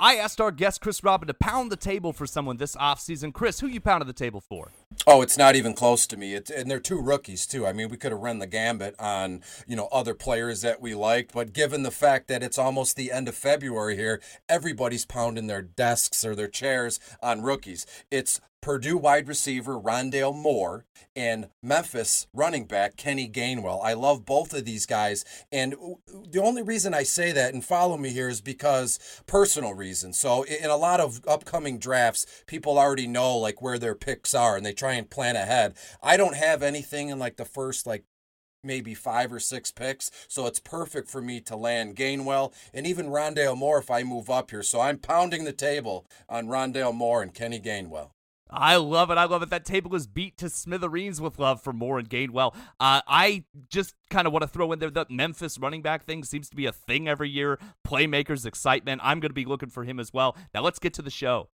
[0.00, 3.32] I asked our guest Chris Robin to pound the table for someone this offseason.
[3.32, 4.70] Chris, who you pounded the table for?
[5.06, 6.34] Oh, it's not even close to me.
[6.34, 7.66] And they're two rookies too.
[7.66, 10.94] I mean, we could have run the gambit on you know other players that we
[10.94, 15.46] liked, but given the fact that it's almost the end of February here, everybody's pounding
[15.46, 17.86] their desks or their chairs on rookies.
[18.10, 20.84] It's Purdue wide receiver Rondale Moore
[21.14, 23.80] and Memphis running back Kenny Gainwell.
[23.84, 25.24] I love both of these guys.
[25.52, 25.76] And
[26.06, 30.18] the only reason I say that and follow me here is because personal reasons.
[30.18, 34.56] So in a lot of upcoming drafts, people already know like where their picks are
[34.56, 35.74] and they try and plan ahead.
[36.02, 38.04] I don't have anything in like the first like
[38.64, 40.10] maybe five or six picks.
[40.28, 44.30] So it's perfect for me to land Gainwell and even Rondale Moore if I move
[44.30, 44.62] up here.
[44.62, 48.10] So I'm pounding the table on Rondale Moore and Kenny Gainwell.
[48.50, 49.18] I love it.
[49.18, 49.50] I love it.
[49.50, 52.54] That table is beat to smithereens with love for Moore and Gainwell.
[52.80, 56.24] Uh, I just kind of want to throw in there the Memphis running back thing
[56.24, 57.58] seems to be a thing every year.
[57.86, 59.02] Playmakers, excitement.
[59.04, 60.34] I'm going to be looking for him as well.
[60.54, 61.50] Now let's get to the show.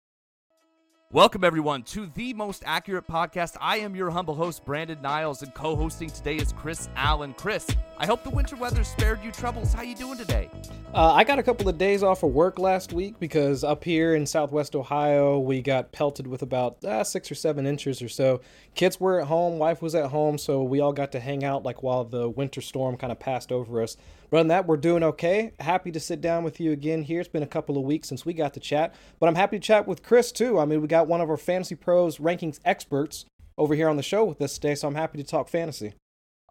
[1.11, 3.57] Welcome, everyone, to the most accurate podcast.
[3.59, 7.33] I am your humble host, Brandon Niles, and co-hosting today is Chris Allen.
[7.33, 7.65] Chris,
[7.97, 9.73] I hope the winter weather spared you troubles.
[9.73, 10.51] How you doing today?
[10.93, 14.13] Uh, I got a couple of days off of work last week because up here
[14.13, 18.41] in Southwest Ohio, we got pelted with about uh, six or seven inches or so.
[18.75, 21.63] Kids were at home, wife was at home, so we all got to hang out
[21.63, 23.97] like while the winter storm kind of passed over us.
[24.29, 25.53] But than that, we're doing okay.
[25.59, 27.19] Happy to sit down with you again here.
[27.19, 29.65] It's been a couple of weeks since we got to chat, but I'm happy to
[29.65, 30.59] chat with Chris too.
[30.59, 33.25] I mean, we got one of our Fantasy Pros rankings experts
[33.57, 35.93] over here on the show with us today, so I'm happy to talk fantasy.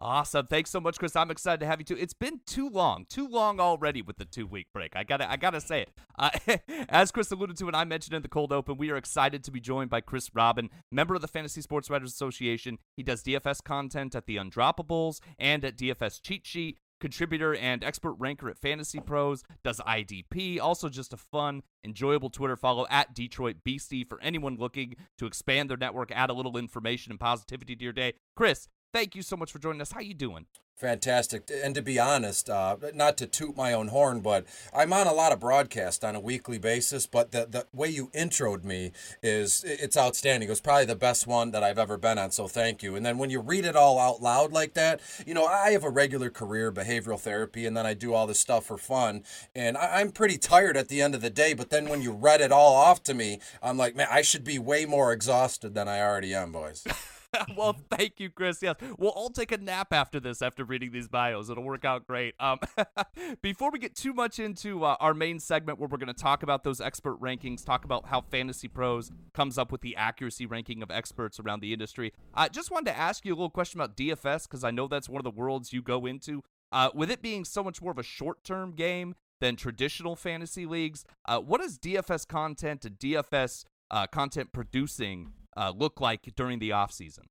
[0.01, 0.47] Awesome.
[0.47, 1.13] Thanks so much, Chris.
[1.15, 1.97] I'm excited to have you too.
[1.97, 4.95] It's been too long, too long already with the two week break.
[4.95, 5.89] I gotta, I gotta say it.
[6.17, 6.29] Uh,
[6.89, 9.51] as Chris alluded to and I mentioned in the cold open, we are excited to
[9.51, 12.77] be joined by Chris Robin, member of the Fantasy Sports Writers Association.
[12.95, 18.13] He does DFS content at the Undroppables and at DFS Cheat Sheet contributor and expert
[18.13, 23.57] ranker at Fantasy Pros, does IDP, also just a fun, enjoyable Twitter follow at Detroit
[23.63, 27.83] Beastie for anyone looking to expand their network, add a little information and positivity to
[27.83, 28.13] your day.
[28.35, 29.91] Chris, thank you so much for joining us.
[29.91, 30.45] How you doing?
[30.79, 31.51] Fantastic.
[31.61, 35.13] And to be honest, uh, not to toot my own horn, but I'm on a
[35.13, 37.05] lot of broadcast on a weekly basis.
[37.05, 40.47] But the, the way you introed me is it's outstanding.
[40.47, 42.31] It was probably the best one that I've ever been on.
[42.31, 42.95] So thank you.
[42.95, 45.83] And then when you read it all out loud like that, you know, I have
[45.83, 49.23] a regular career, behavioral therapy, and then I do all this stuff for fun.
[49.53, 51.53] And I, I'm pretty tired at the end of the day.
[51.53, 54.45] But then when you read it all off to me, I'm like, man, I should
[54.45, 56.87] be way more exhausted than I already am, boys.
[57.57, 58.61] well, thank you, Chris.
[58.61, 61.49] Yes, we'll all take a nap after this, after reading these bios.
[61.49, 62.33] It'll work out great.
[62.39, 62.59] Um,
[63.41, 66.43] before we get too much into uh, our main segment, where we're going to talk
[66.43, 70.81] about those expert rankings, talk about how Fantasy Pros comes up with the accuracy ranking
[70.81, 73.95] of experts around the industry, I just wanted to ask you a little question about
[73.95, 76.43] DFS because I know that's one of the worlds you go into.
[76.71, 81.05] Uh, with it being so much more of a short-term game than traditional fantasy leagues,
[81.25, 86.71] uh, what does DFS content and DFS uh, content producing uh, look like during the
[86.71, 87.25] off season?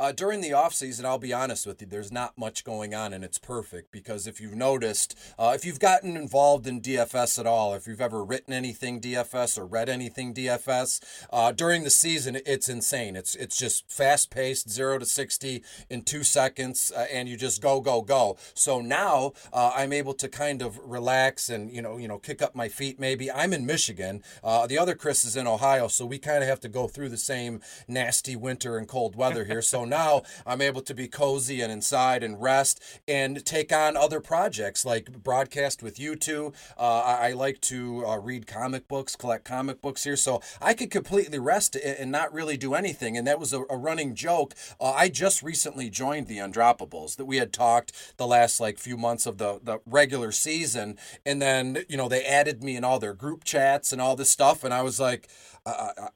[0.00, 3.12] Uh, during the off season, I'll be honest with you, there's not much going on,
[3.12, 7.48] and it's perfect because if you've noticed, uh, if you've gotten involved in DFS at
[7.48, 11.00] all, if you've ever written anything DFS or read anything DFS
[11.32, 13.16] uh, during the season, it's insane.
[13.16, 17.60] It's it's just fast paced, zero to sixty in two seconds, uh, and you just
[17.60, 18.36] go go go.
[18.54, 22.40] So now uh, I'm able to kind of relax and you know you know kick
[22.40, 23.00] up my feet.
[23.00, 24.22] Maybe I'm in Michigan.
[24.44, 27.08] Uh, the other Chris is in Ohio, so we kind of have to go through
[27.08, 29.57] the same nasty winter and cold weather here.
[29.62, 34.20] So now I'm able to be cozy and inside and rest and take on other
[34.20, 36.52] projects like broadcast with you two.
[36.76, 40.16] Uh, I, I, like to uh, read comic books, collect comic books here.
[40.16, 43.16] So I could completely rest and not really do anything.
[43.16, 44.54] And that was a, a running joke.
[44.80, 48.96] Uh, I just recently joined the Undroppables that we had talked the last like few
[48.96, 50.98] months of the, the regular season.
[51.24, 54.30] And then, you know, they added me in all their group chats and all this
[54.30, 54.64] stuff.
[54.64, 55.28] And I was like,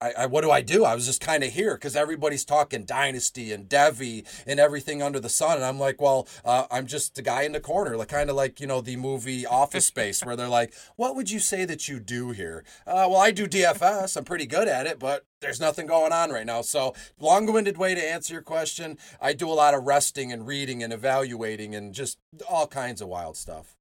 [0.01, 0.85] I, I, what do I do?
[0.85, 5.21] I was just kind of here because everybody's talking dynasty and devy and everything under
[5.21, 8.09] the sun, and I'm like, well, uh, I'm just the guy in the corner, like
[8.09, 11.39] kind of like you know the movie Office Space, where they're like, what would you
[11.39, 12.65] say that you do here?
[12.87, 14.17] Uh, well, I do DFS.
[14.17, 16.63] I'm pretty good at it, but there's nothing going on right now.
[16.63, 18.97] So, long-winded way to answer your question.
[19.21, 22.19] I do a lot of resting and reading and evaluating and just
[22.49, 23.77] all kinds of wild stuff.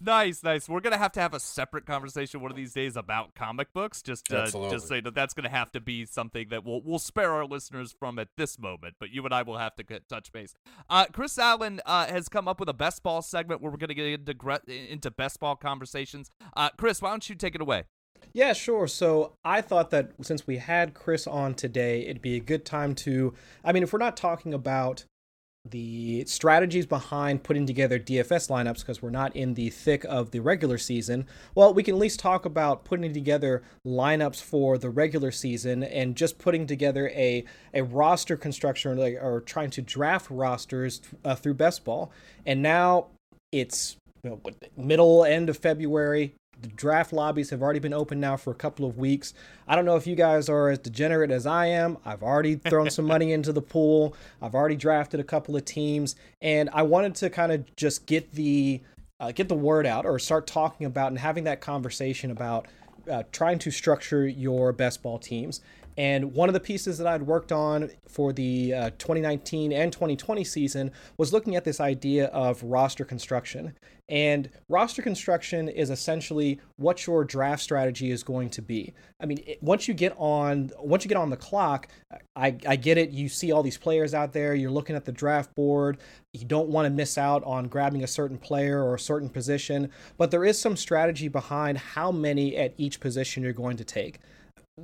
[0.00, 0.68] Nice, nice.
[0.68, 4.02] We're gonna have to have a separate conversation one of these days about comic books.
[4.02, 7.32] Just, uh, just say that that's gonna have to be something that we'll we'll spare
[7.32, 8.96] our listeners from at this moment.
[8.98, 10.54] But you and I will have to get touch base.
[10.90, 13.94] Uh, Chris Allen uh, has come up with a best ball segment where we're gonna
[13.94, 16.30] get into into best ball conversations.
[16.56, 17.84] Uh, Chris, why don't you take it away?
[18.32, 18.86] Yeah, sure.
[18.88, 22.94] So I thought that since we had Chris on today, it'd be a good time
[22.96, 23.34] to.
[23.64, 25.04] I mean, if we're not talking about
[25.70, 30.40] the strategies behind putting together DFS lineups because we're not in the thick of the
[30.40, 35.30] regular season, well, we can at least talk about putting together lineups for the regular
[35.30, 41.00] season and just putting together a, a roster construction or, or trying to draft rosters
[41.24, 42.12] uh, through best ball.
[42.44, 43.06] And now
[43.50, 44.40] it's you know,
[44.76, 46.34] middle end of February.
[46.62, 49.34] The draft lobbies have already been open now for a couple of weeks.
[49.68, 51.98] I don't know if you guys are as degenerate as I am.
[52.04, 54.14] I've already thrown some money into the pool.
[54.40, 58.32] I've already drafted a couple of teams, and I wanted to kind of just get
[58.32, 58.80] the
[59.20, 62.66] uh, get the word out or start talking about and having that conversation about
[63.10, 65.60] uh, trying to structure your best ball teams.
[65.96, 70.44] And one of the pieces that I'd worked on for the uh, 2019 and 2020
[70.44, 73.74] season was looking at this idea of roster construction.
[74.08, 78.92] And roster construction is essentially what your draft strategy is going to be.
[79.18, 81.88] I mean, it, once you get on once you get on the clock,
[82.36, 83.10] I, I get it.
[83.10, 84.54] You see all these players out there.
[84.54, 85.98] You're looking at the draft board.
[86.34, 89.90] You don't want to miss out on grabbing a certain player or a certain position,
[90.18, 94.18] but there is some strategy behind how many at each position you're going to take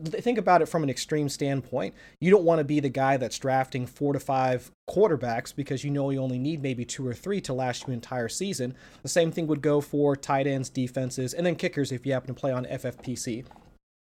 [0.05, 1.95] think about it from an extreme standpoint.
[2.21, 5.91] You don't want to be the guy that's drafting four to five quarterbacks because you
[5.91, 8.75] know you only need maybe two or three to last you an entire season.
[9.03, 12.33] The same thing would go for tight ends, defenses, and then kickers if you happen
[12.33, 13.45] to play on FFPC.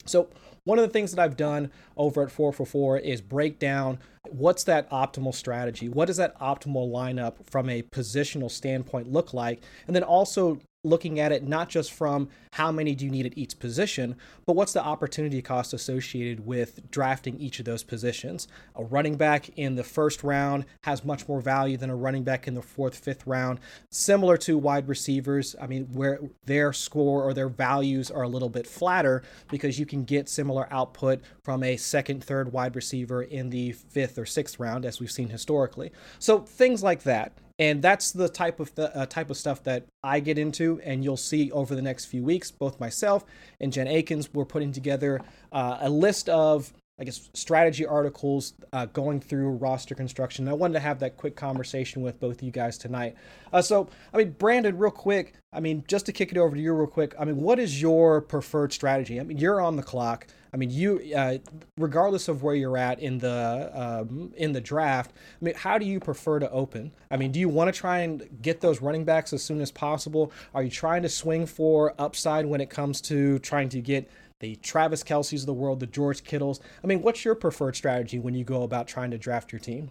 [0.07, 0.29] So,
[0.65, 3.99] one of the things that I've done over at 4for4 is break down
[4.31, 5.89] what's that optimal strategy?
[5.89, 9.63] What does that optimal lineup from a positional standpoint look like?
[9.87, 13.37] And then also looking at it not just from how many do you need at
[13.37, 14.15] each position,
[14.47, 18.47] but what's the opportunity cost associated with drafting each of those positions.
[18.77, 22.47] A running back in the first round has much more value than a running back
[22.47, 23.59] in the fourth, fifth round.
[23.91, 28.51] Similar to wide receivers, I mean, where their score or their values are a little
[28.51, 33.51] bit flatter because you can get similar output from a second, third wide receiver in
[33.51, 35.91] the fifth or sixth round, as we've seen historically.
[36.19, 39.87] So things like that and that's the type of the uh, type of stuff that
[40.03, 42.51] I get into, and you'll see over the next few weeks.
[42.51, 43.25] Both myself
[43.61, 45.21] and Jen Eakins, we're putting together
[45.53, 50.45] uh, a list of, I guess, strategy articles uh, going through roster construction.
[50.45, 53.15] And I wanted to have that quick conversation with both of you guys tonight.
[53.53, 56.61] Uh, so, I mean, Brandon, real quick, I mean, just to kick it over to
[56.61, 57.15] you real quick.
[57.19, 59.21] I mean, what is your preferred strategy?
[59.21, 60.27] I mean, you're on the clock.
[60.55, 61.39] I mean, you, uh,
[61.79, 65.85] regardless of where you're at in the um, in the draft, I mean, how do
[65.85, 66.93] you prefer to open?
[67.11, 69.73] I mean, do you want to try and get those running backs as soon as
[69.73, 70.31] possible?
[70.55, 74.09] Are you trying to swing for upside when it comes to trying to get
[74.39, 76.61] the Travis Kelce's of the world, the George Kittles?
[76.85, 79.91] I mean, what's your preferred strategy when you go about trying to draft your team?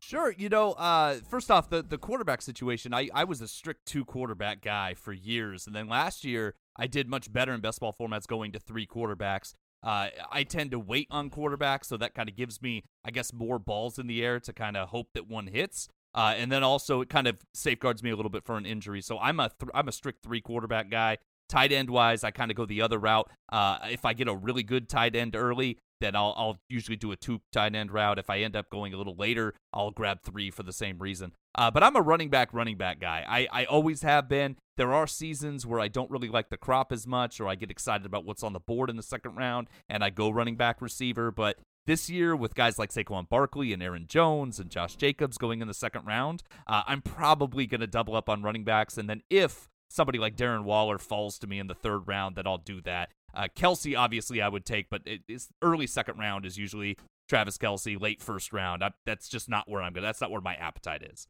[0.00, 0.32] Sure.
[0.38, 4.04] You know, uh, first off, the, the quarterback situation, I, I was a strict two
[4.04, 5.66] quarterback guy for years.
[5.66, 8.86] And then last year, I did much better in best ball formats going to three
[8.86, 9.54] quarterbacks.
[9.82, 13.32] Uh, I tend to wait on quarterbacks, so that kind of gives me, I guess,
[13.32, 15.88] more balls in the air to kind of hope that one hits.
[16.14, 19.02] Uh, and then also it kind of safeguards me a little bit for an injury.
[19.02, 21.18] So I'm a th- I'm a strict three quarterback guy.
[21.48, 23.30] Tight end wise, I kind of go the other route.
[23.52, 27.12] Uh, if I get a really good tight end early, then I'll I'll usually do
[27.12, 28.18] a two tight end route.
[28.18, 31.32] If I end up going a little later, I'll grab three for the same reason.
[31.54, 33.24] Uh, but I'm a running back, running back guy.
[33.26, 34.56] I, I always have been.
[34.76, 37.70] There are seasons where I don't really like the crop as much, or I get
[37.70, 40.82] excited about what's on the board in the second round, and I go running back
[40.82, 41.30] receiver.
[41.30, 45.62] But this year, with guys like Saquon Barkley and Aaron Jones and Josh Jacobs going
[45.62, 48.98] in the second round, uh, I'm probably going to double up on running backs.
[48.98, 52.46] And then if somebody like Darren Waller falls to me in the third round, then
[52.46, 53.10] I'll do that.
[53.36, 56.96] Uh, Kelce, obviously, I would take, but it's early second round is usually
[57.28, 58.82] Travis Kelce, late first round.
[58.82, 60.04] I, that's just not where I'm going.
[60.04, 61.28] That's not where my appetite is.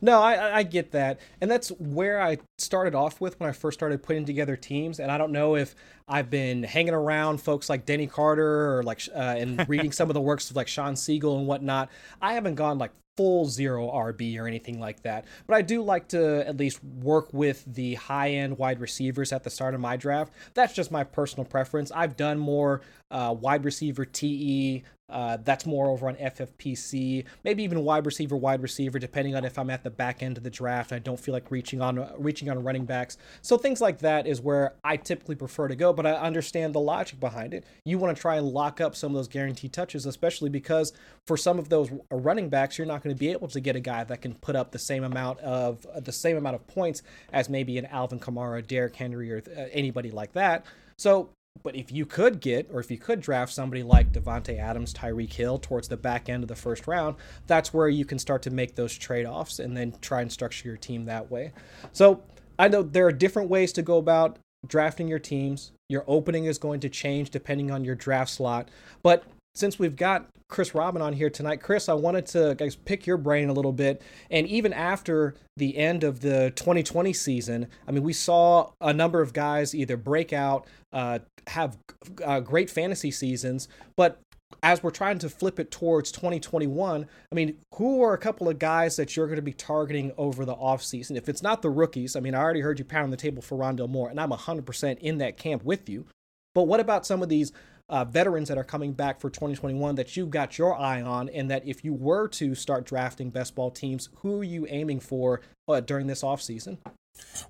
[0.00, 3.78] No, I, I get that, and that's where I started off with when I first
[3.78, 5.00] started putting together teams.
[5.00, 5.74] And I don't know if
[6.08, 10.14] I've been hanging around folks like Denny Carter or like uh, and reading some of
[10.14, 11.90] the works of like Shawn Siegele and whatnot.
[12.22, 15.24] I haven't gone like full zero RB or anything like that.
[15.46, 19.42] But I do like to at least work with the high end wide receivers at
[19.42, 20.32] the start of my draft.
[20.54, 21.90] That's just my personal preference.
[21.90, 24.84] I've done more uh, wide receiver TE.
[25.08, 29.56] Uh, that's more over on FFPC, maybe even wide receiver, wide receiver, depending on if
[29.56, 30.92] I'm at the back end of the draft.
[30.92, 33.16] I don't feel like reaching on reaching on running backs.
[33.40, 35.92] So things like that is where I typically prefer to go.
[35.96, 37.64] But I understand the logic behind it.
[37.84, 40.92] You want to try and lock up some of those guaranteed touches, especially because
[41.26, 43.80] for some of those running backs, you're not going to be able to get a
[43.80, 47.48] guy that can put up the same amount of the same amount of points as
[47.48, 50.66] maybe an Alvin Kamara, Derrick Henry, or uh, anybody like that.
[50.98, 51.30] So
[51.62, 55.32] but if you could get, or if you could draft somebody like Davante Adams, Tyreek
[55.32, 58.50] Hill towards the back end of the first round, that's where you can start to
[58.50, 61.52] make those trade offs and then try and structure your team that way.
[61.92, 62.22] So
[62.58, 65.72] I know there are different ways to go about drafting your teams.
[65.88, 68.68] Your opening is going to change depending on your draft slot,
[69.02, 69.24] but
[69.56, 73.16] since we've got Chris Robin on here tonight, Chris, I wanted to guys pick your
[73.16, 74.02] brain a little bit.
[74.30, 79.20] And even after the end of the 2020 season, I mean, we saw a number
[79.20, 81.78] of guys either break out, uh, have
[82.24, 83.66] uh, great fantasy seasons,
[83.96, 84.20] but
[84.62, 88.58] as we're trying to flip it towards 2021, I mean, who are a couple of
[88.58, 91.16] guys that you're going to be targeting over the offseason?
[91.16, 93.58] If it's not the rookies, I mean, I already heard you pound the table for
[93.58, 96.06] Rondale Moore, and I'm 100% in that camp with you.
[96.54, 97.52] But what about some of these
[97.88, 101.50] uh, veterans that are coming back for 2021 that you've got your eye on, and
[101.50, 105.42] that if you were to start drafting best ball teams, who are you aiming for
[105.68, 106.78] uh, during this offseason?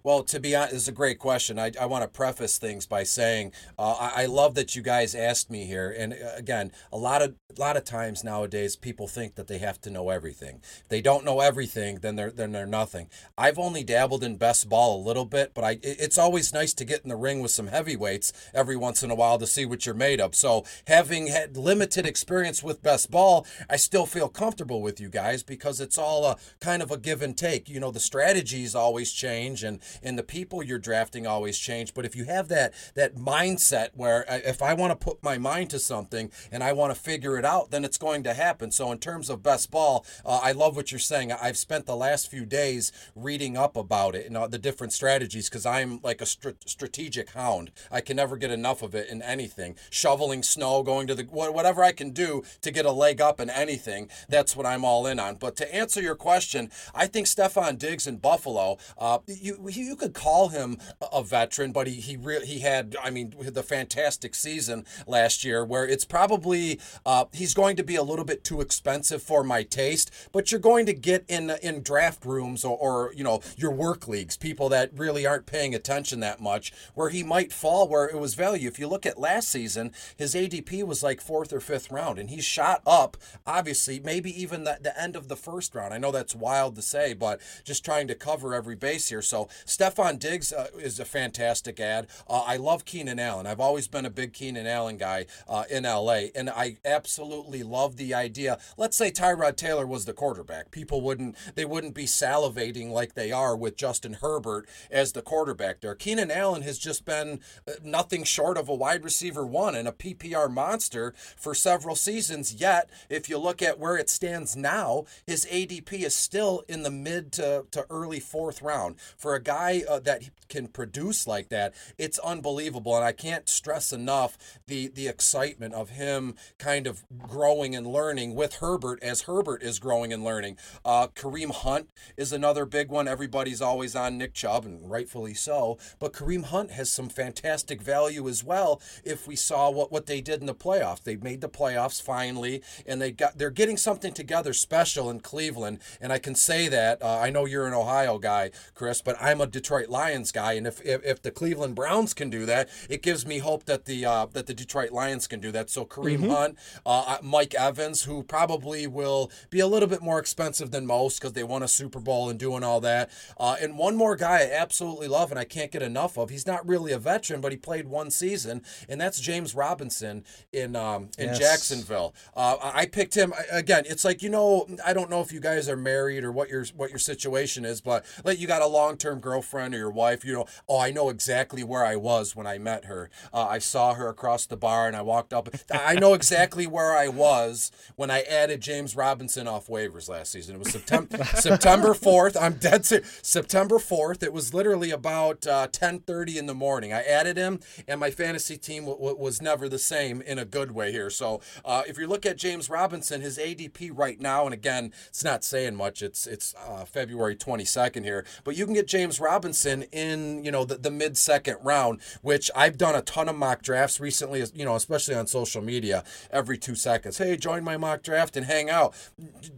[0.03, 1.59] Well, to be honest, it's a great question.
[1.59, 5.15] I, I want to preface things by saying uh, I, I, love that you guys
[5.15, 5.95] asked me here.
[5.97, 9.59] And uh, again, a lot of a lot of times nowadays, people think that they
[9.59, 10.61] have to know everything.
[10.83, 13.09] If they don't know everything, then they're then they're nothing.
[13.39, 16.85] I've only dabbled in best ball a little bit, but I it's always nice to
[16.85, 19.87] get in the ring with some heavyweights every once in a while to see what
[19.87, 20.35] you're made of.
[20.35, 25.43] So having had limited experience with best ball, I still feel comfortable with you guys
[25.43, 27.69] because it's all a kind of a give and take.
[27.69, 31.95] You know, the strategies always change change and and the people you're drafting always change.
[31.95, 35.39] But if you have that that mindset where uh, if I want to put my
[35.39, 38.71] mind to something and I want to figure it out then it's going to happen.
[38.71, 41.33] So in terms of best ball uh, I love what you're saying.
[41.33, 45.67] I've spent the last few days reading up about it and the different strategies because
[45.67, 47.71] I'm like a strategic hound.
[47.91, 49.77] I can never get enough of it in anything.
[49.91, 53.51] Shoveling snow going to the whatever I can do to get a leg up in
[53.51, 55.37] anything that's what I'm all in on.
[55.37, 60.15] But to answer your question I think Stefon Diggs in Buffalo uh, you you could
[60.15, 60.79] call him
[61.13, 65.65] a veteran, but he he re- he had I mean the fantastic season last year
[65.65, 69.63] where it's probably uh, he's going to be a little bit too expensive for my
[69.63, 70.11] taste.
[70.33, 74.09] But you're going to get in in draft rooms or, or you know your work
[74.09, 78.19] leagues people that really aren't paying attention that much where he might fall where it
[78.19, 78.69] was value.
[78.69, 82.31] If you look at last season, his ADP was like fourth or fifth round, and
[82.31, 85.95] he shot up obviously maybe even the, the end of the first round.
[85.95, 89.23] I know that's wild to say, but just trying to cover every base here.
[89.23, 92.07] So Stefon Diggs uh, is a fantastic ad.
[92.29, 93.47] Uh, I love Keenan Allen.
[93.47, 97.97] I've always been a big Keenan Allen guy uh, in LA, and I absolutely love
[97.97, 98.59] the idea.
[98.77, 100.71] Let's say Tyrod Taylor was the quarterback.
[100.71, 105.81] People wouldn't they wouldn't be salivating like they are with Justin Herbert as the quarterback
[105.81, 105.95] there.
[105.95, 109.93] Keenan Allen has just been uh, nothing short of a wide receiver one and a
[109.93, 112.55] PPR monster for several seasons.
[112.55, 116.91] Yet, if you look at where it stands now, his ADP is still in the
[116.91, 121.75] mid to, to early fourth round for a guy uh, that can produce like that,
[121.99, 122.95] it's unbelievable.
[122.97, 128.35] And I can't stress enough the the excitement of him kind of growing and learning
[128.35, 130.57] with Herbert as Herbert is growing and learning.
[130.85, 133.09] Uh, Kareem Hunt is another big one.
[133.09, 135.79] Everybody's always on Nick Chubb, and rightfully so.
[135.99, 138.81] But Kareem Hunt has some fantastic value as well.
[139.05, 142.63] If we saw what what they did in the playoffs, they made the playoffs finally,
[142.87, 145.81] and they got they're getting something together special in Cleveland.
[146.01, 149.41] And I can say that uh, I know you're an Ohio guy, Chris, but I'm
[149.41, 153.03] a Detroit Lions guy, and if, if, if the Cleveland Browns can do that, it
[153.03, 155.71] gives me hope that the uh, that the Detroit Lions can do that.
[155.71, 156.31] So Kareem mm-hmm.
[156.31, 161.21] Hunt, uh, Mike Evans, who probably will be a little bit more expensive than most
[161.21, 163.11] because they won a Super Bowl and doing all that.
[163.39, 166.31] Uh, and one more guy I absolutely love and I can't get enough of.
[166.31, 170.77] He's not really a veteran, but he played one season, and that's James Robinson in
[170.77, 171.39] um, in yes.
[171.39, 172.15] Jacksonville.
[172.35, 173.85] Uh, I picked him again.
[173.87, 176.65] It's like you know, I don't know if you guys are married or what your
[176.75, 179.91] what your situation is, but like you got a long term girlfriend girlfriend or your
[179.91, 183.11] wife, you know, oh, I know exactly where I was when I met her.
[183.33, 185.49] Uh, I saw her across the bar and I walked up.
[185.71, 190.57] I know exactly where I was when I added James Robinson off waivers last season.
[190.57, 192.37] It was September September 4th.
[192.41, 193.21] I'm dead serious.
[193.23, 194.23] September 4th.
[194.23, 196.93] It was literally about uh, 10:30 in the morning.
[196.93, 200.45] I added him, and my fantasy team w- w- was never the same in a
[200.45, 201.11] good way here.
[201.11, 205.25] So uh, if you look at James Robinson, his ADP right now, and again, it's
[205.25, 206.03] not saying much.
[206.03, 210.65] It's it's uh, February 22nd here, but you can get James Robinson in you know
[210.65, 214.45] the, the mid second round, which I've done a ton of mock drafts recently.
[214.55, 217.19] You know, especially on social media, every two seconds.
[217.19, 218.95] Hey, join my mock draft and hang out.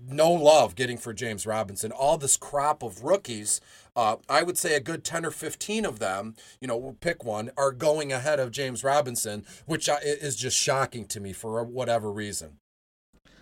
[0.06, 1.92] No love getting for James Robinson.
[1.92, 3.61] All this crop of rookies.
[3.97, 7.50] Uh, I would say a good 10 or 15 of them, you know, pick one,
[7.56, 12.58] are going ahead of James Robinson, which is just shocking to me for whatever reason.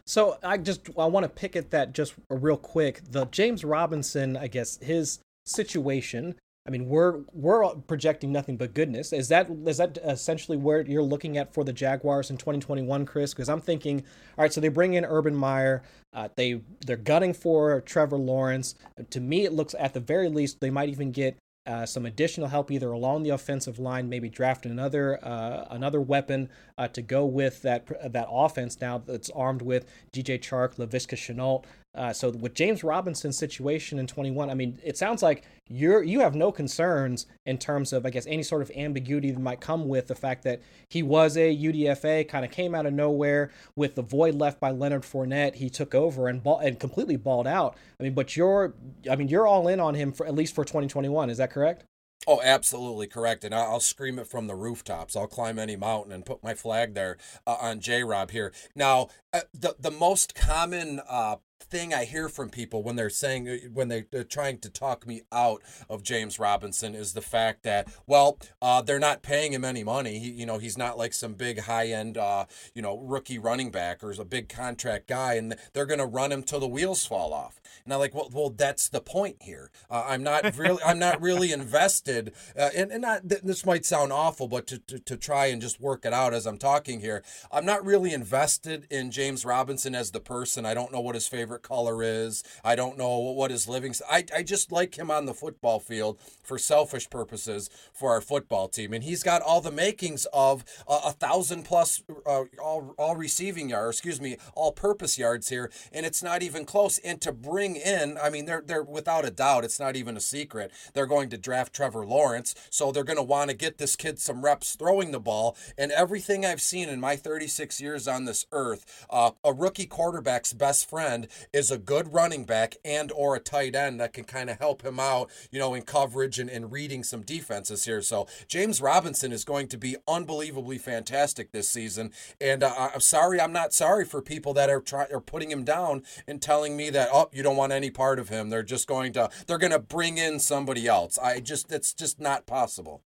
[0.07, 3.03] So I just I want to pick at that just real quick.
[3.11, 6.35] The James Robinson, I guess his situation.
[6.67, 9.13] I mean, we're we're projecting nothing but goodness.
[9.13, 13.33] Is that is that essentially where you're looking at for the Jaguars in 2021, Chris?
[13.33, 14.01] Because I'm thinking,
[14.37, 18.75] all right, so they bring in Urban Meyer, uh, they they're gunning for Trevor Lawrence.
[19.11, 21.37] To me, it looks at the very least they might even get
[21.67, 26.49] uh, some additional help either along the offensive line, maybe draft another uh, another weapon
[26.79, 31.65] uh, to go with that that offense now that's armed with DJ Chark, Laviska Shenault,
[31.97, 36.21] uh, so with James Robinson's situation in 21, I mean, it sounds like you're you
[36.21, 39.89] have no concerns in terms of I guess any sort of ambiguity that might come
[39.89, 43.95] with the fact that he was a UDFA, kind of came out of nowhere with
[43.95, 45.57] the void left by Leonard Fournette.
[45.57, 47.77] He took over and ball, and completely balled out.
[47.99, 48.75] I mean, but you're
[49.11, 51.31] I mean you're all in on him for at least for 2021.
[51.31, 51.85] Is that correct?
[52.29, 53.45] Oh, absolutely correct.
[53.45, 55.15] And I'll scream it from the rooftops.
[55.15, 58.53] I'll climb any mountain and put my flag there uh, on J Rob here.
[58.75, 63.49] Now, uh, the, the most common uh, thing I hear from people when they're saying
[63.49, 67.63] uh, when they, are trying to talk me out of James Robinson is the fact
[67.63, 70.19] that well uh, they're not paying him any money.
[70.19, 73.71] He, you know he's not like some big high end uh, you know rookie running
[73.71, 77.33] back or a big contract guy, and they're to run him till the wheels fall
[77.33, 77.61] off.
[77.85, 79.71] And I'm like, well, well, that's the point here.
[79.91, 84.13] Uh, I'm not really I'm not really invested, uh, and, and not this might sound
[84.13, 87.23] awful, but to, to to try and just work it out as I'm talking here,
[87.51, 90.67] I'm not really invested in James Robinson as the person.
[90.67, 92.43] I don't know what his favorite favorite color is.
[92.65, 93.95] I don't know what his living.
[94.11, 98.67] I I just like him on the football field for selfish purposes for our football
[98.67, 103.69] team, and he's got all the makings of a thousand plus uh, all all receiving
[103.69, 103.99] yards.
[103.99, 106.99] Excuse me, all purpose yards here, and it's not even close.
[106.99, 110.21] And to bring in, I mean, they're they're without a doubt, it's not even a
[110.21, 110.73] secret.
[110.95, 114.19] They're going to draft Trevor Lawrence, so they're going to want to get this kid
[114.19, 115.57] some reps throwing the ball.
[115.79, 120.53] And everything I've seen in my 36 years on this earth, uh, a rookie quarterback's
[120.57, 124.51] best friend is a good running back and or a tight end that can kind
[124.51, 128.03] of help him out, you know, in coverage and, and reading some defenses here.
[128.03, 132.13] So James Robinson is going to be unbelievably fantastic this season.
[132.41, 135.65] And uh, I'm sorry, I'm not sorry for people that are trying are putting him
[135.65, 138.51] down and telling me that oh, you don't want any part of him.
[138.51, 141.19] They're just going to they're going to bring in somebody else.
[141.19, 143.03] I just it's just not possible.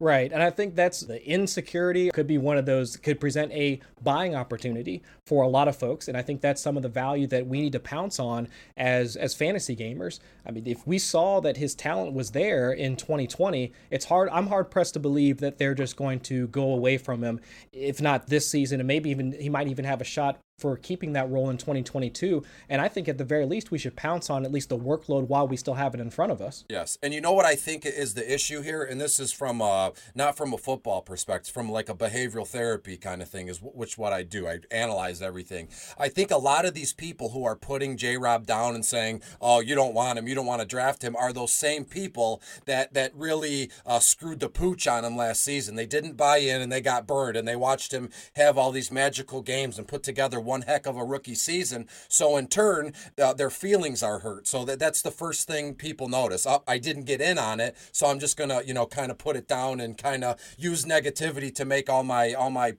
[0.00, 0.32] Right.
[0.32, 4.34] And I think that's the insecurity could be one of those, could present a buying
[4.34, 6.08] opportunity for a lot of folks.
[6.08, 9.14] And I think that's some of the value that we need to pounce on as,
[9.14, 10.18] as fantasy gamers.
[10.44, 14.48] I mean, if we saw that his talent was there in 2020, it's hard, I'm
[14.48, 17.38] hard pressed to believe that they're just going to go away from him,
[17.72, 21.14] if not this season, and maybe even, he might even have a shot for keeping
[21.14, 22.44] that role in 2022.
[22.68, 25.28] And I think at the very least, we should pounce on at least the workload
[25.28, 26.64] while we still have it in front of us.
[26.68, 26.98] Yes.
[27.02, 28.82] And you know what I think is the issue here?
[28.82, 32.96] And this is from, uh, not from a football perspective, from like a behavioral therapy
[32.96, 34.46] kind of thing, is which what I do.
[34.46, 35.68] I analyze everything.
[35.98, 39.22] I think a lot of these people who are putting J Rob down and saying,
[39.40, 42.42] oh, you don't want him, you don't want to draft him, are those same people
[42.66, 45.76] that, that really uh, screwed the pooch on him last season.
[45.76, 48.90] They didn't buy in and they got burned and they watched him have all these
[48.90, 51.88] magical games and put together one heck of a rookie season.
[52.08, 54.46] So in turn, uh, their feelings are hurt.
[54.46, 56.46] So that that's the first thing people notice.
[56.46, 59.18] Oh, I didn't get in on it, so I'm just gonna you know kind of
[59.18, 62.72] put it down and kind of use negativity to make all my all my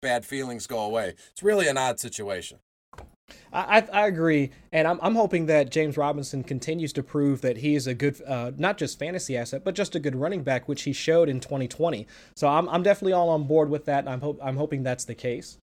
[0.00, 1.14] bad feelings go away.
[1.30, 2.58] It's really an odd situation.
[3.52, 7.74] I, I agree, and I'm, I'm hoping that James Robinson continues to prove that he
[7.74, 10.82] is a good, uh, not just fantasy asset, but just a good running back, which
[10.82, 12.06] he showed in 2020.
[12.34, 15.04] So I'm, I'm definitely all on board with that, and I'm hope I'm hoping that's
[15.04, 15.58] the case.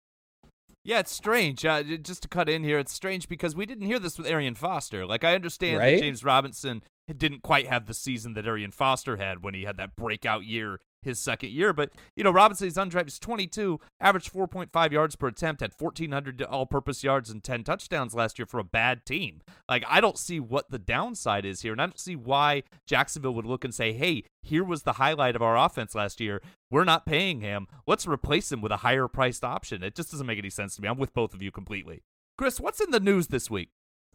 [0.85, 1.65] Yeah, it's strange.
[1.65, 4.57] Uh, just to cut in here, it's strange because we didn't hear this with Arian
[4.57, 5.07] Foster.
[5.07, 5.95] Like, I understand right?
[5.95, 6.83] that James Robinson
[7.17, 10.81] didn't quite have the season that Arian Foster had when he had that breakout year
[11.05, 11.73] his second year.
[11.73, 16.67] But, you know, Robinson, undrafted, he's 22, averaged 4.5 yards per attempt, had 1,400 all
[16.67, 19.41] purpose yards and 10 touchdowns last year for a bad team.
[19.69, 21.73] Like, I don't see what the downside is here.
[21.73, 25.37] And I don't see why Jacksonville would look and say, hey, here was the highlight
[25.37, 26.43] of our offense last year.
[26.71, 27.69] We're not paying him.
[27.87, 29.83] Let's replace him with a higher priced option.
[29.83, 30.89] It just doesn't make any sense to me.
[30.89, 32.03] I'm with both of you completely.
[32.39, 33.71] Chris, what's in the news this week?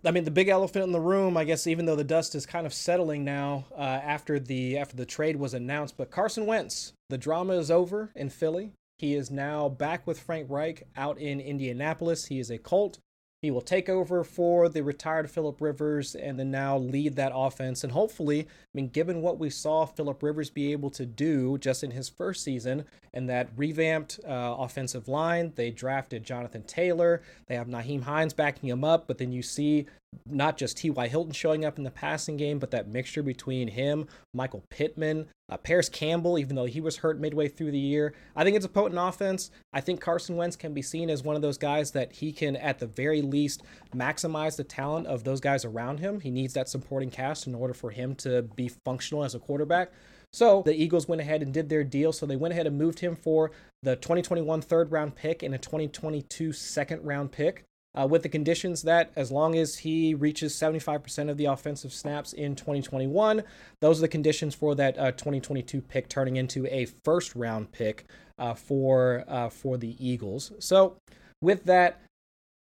[0.05, 2.45] I mean, the big elephant in the room, I guess, even though the dust is
[2.45, 6.93] kind of settling now uh, after the after the trade was announced, but Carson Wentz,
[7.09, 8.71] the drama is over in Philly.
[8.99, 12.25] He is now back with Frank Reich out in Indianapolis.
[12.25, 12.99] He is a Colt.
[13.47, 17.85] He will take over for the retired Philip Rivers and then now lead that offense.
[17.85, 21.81] And hopefully, I mean, given what we saw Philip Rivers be able to do just
[21.81, 22.83] in his first season
[23.13, 27.21] and that revamped uh, offensive line, they drafted Jonathan Taylor.
[27.47, 29.07] They have Nyheim Hines backing him up.
[29.07, 29.85] But then you see
[30.25, 31.07] not just T.Y.
[31.07, 35.57] Hilton showing up in the passing game, but that mixture between him, Michael Pittman, uh,
[35.57, 38.13] Parris Campbell, even though he was hurt midway through the year.
[38.35, 39.51] I think it's a potent offense.
[39.73, 42.55] I think Carson Wentz can be seen as one of those guys that he can,
[42.55, 43.63] at the very least,
[43.95, 46.19] maximize the talent of those guys around him.
[46.19, 49.91] He needs that supporting cast in order for him to be functional as a quarterback.
[50.33, 52.11] So the Eagles went ahead and did their deal.
[52.11, 53.51] So they went ahead and moved him for
[53.83, 57.63] the 2021 third round pick and a 2022 second round pick.
[57.97, 62.33] Uh, with the conditions that as long as he reaches 75% of the offensive snaps
[62.33, 63.43] in 2021,
[63.81, 68.05] those are the conditions for that uh, 2022 pick turning into a first round pick
[68.37, 70.51] uh, for uh, for the Eagles.
[70.59, 70.97] So
[71.41, 72.01] with that,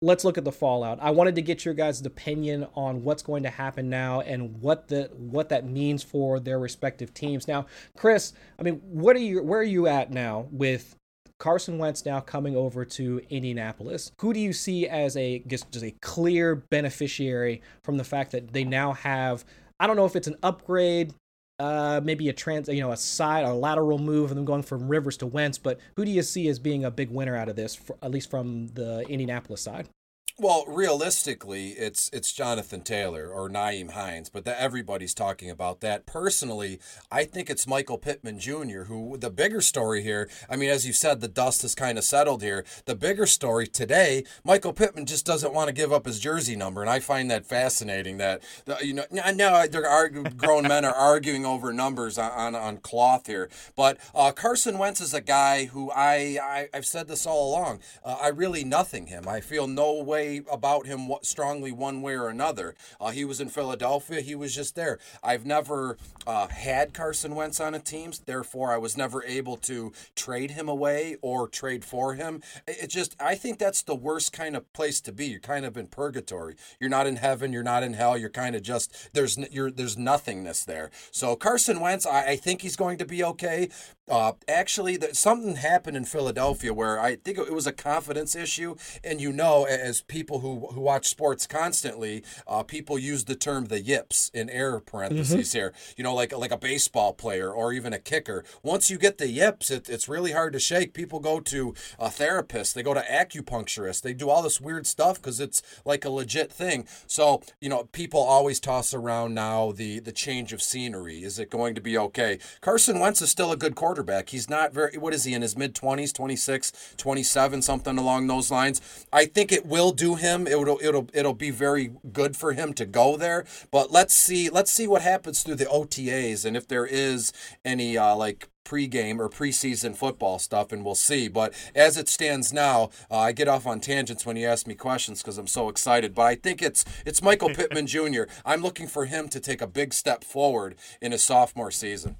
[0.01, 0.99] let's look at the fallout.
[1.01, 4.89] I wanted to get your guys' opinion on what's going to happen now and what
[4.89, 7.47] the what that means for their respective teams.
[7.47, 7.65] Now,
[7.97, 10.95] Chris, I mean, what are you where are you at now with
[11.39, 14.11] Carson Wentz now coming over to Indianapolis.
[14.21, 18.63] Who do you see as a just, a clear beneficiary from the fact that they
[18.63, 19.45] now have
[19.79, 21.13] I don't know if it's an upgrade,
[21.59, 24.87] uh, maybe a trans, you know, a side or lateral move, and them going from
[24.87, 25.57] Rivers to Wentz.
[25.57, 28.11] But who do you see as being a big winner out of this, for, at
[28.11, 29.89] least from the Indianapolis side?
[30.37, 36.05] Well, realistically, it's it's Jonathan Taylor or Nyheim Hines, but that everybody's talking about that.
[36.05, 38.81] Personally, I think it's Michael Pittman Jr.
[38.89, 40.29] Who the bigger story here.
[40.49, 42.65] I mean, as you said, the dust has kind of settled here.
[42.83, 46.81] The bigger story today, Michael Pittman just doesn't want to give up his jersey number,
[46.81, 48.17] and I find that fascinating.
[48.17, 48.43] That
[48.83, 53.49] you know, now they're grown men are arguing over numbers on, on, on cloth here,
[53.77, 57.79] but uh, Carson Wentz is a guy who I, I have said this all along.
[58.03, 59.29] Uh, I really nothing him.
[59.29, 62.75] I feel no way way about him what strongly one way or another.
[62.99, 64.21] Uh, he was in Philadelphia.
[64.21, 64.99] He was just there.
[65.23, 69.91] I've never uh, had Carson Wentz on a team, therefore I was never able to
[70.15, 72.41] trade him away or trade for him.
[72.67, 75.27] It just I think that's the worst kind of place to be.
[75.27, 76.55] You're kind of in purgatory.
[76.79, 77.53] You're not in heaven.
[77.53, 78.17] You're not in hell.
[78.17, 80.91] You're kind of just there's you're there's nothingness there.
[81.11, 83.69] So Carson Wentz, I, I think he's going to be okay.
[84.07, 88.75] Uh, actually, that something happened in Philadelphia where I think it was a confidence issue,
[89.03, 93.65] and you know, as people who who watch sports constantly, uh, people use the term
[93.65, 95.57] the yips in air parentheses mm-hmm.
[95.57, 95.73] here.
[95.97, 98.43] You know, like like a baseball player or even a kicker.
[98.61, 100.93] Once you get the yips, it, it's really hard to shake.
[100.93, 105.19] People go to a therapist, they go to acupuncturists, they do all this weird stuff
[105.19, 106.87] because it's like a legit thing.
[107.07, 111.23] So you know, people always toss around now the the change of scenery.
[111.23, 112.37] Is it going to be okay?
[112.61, 114.29] Carson Wentz is still a good quarterback quarterback.
[114.29, 118.51] He's not very, what is he, in his mid 20s, 26, 27, something along those
[118.51, 119.07] lines.
[119.13, 120.47] I think it will do him.
[120.47, 123.45] It'll, it'll, it'll be very good for him to go there.
[123.71, 127.31] But let's see, let's see what happens through the OTAs and if there is
[127.63, 131.27] any, uh, like, pregame or preseason football stuff, and we'll see.
[131.27, 134.73] But as it stands now, uh, I get off on tangents when you ask me
[134.73, 136.15] questions because I'm so excited.
[136.15, 138.23] But I think it's it's Michael Pittman Jr.
[138.43, 142.17] I'm looking for him to take a big step forward in his sophomore season.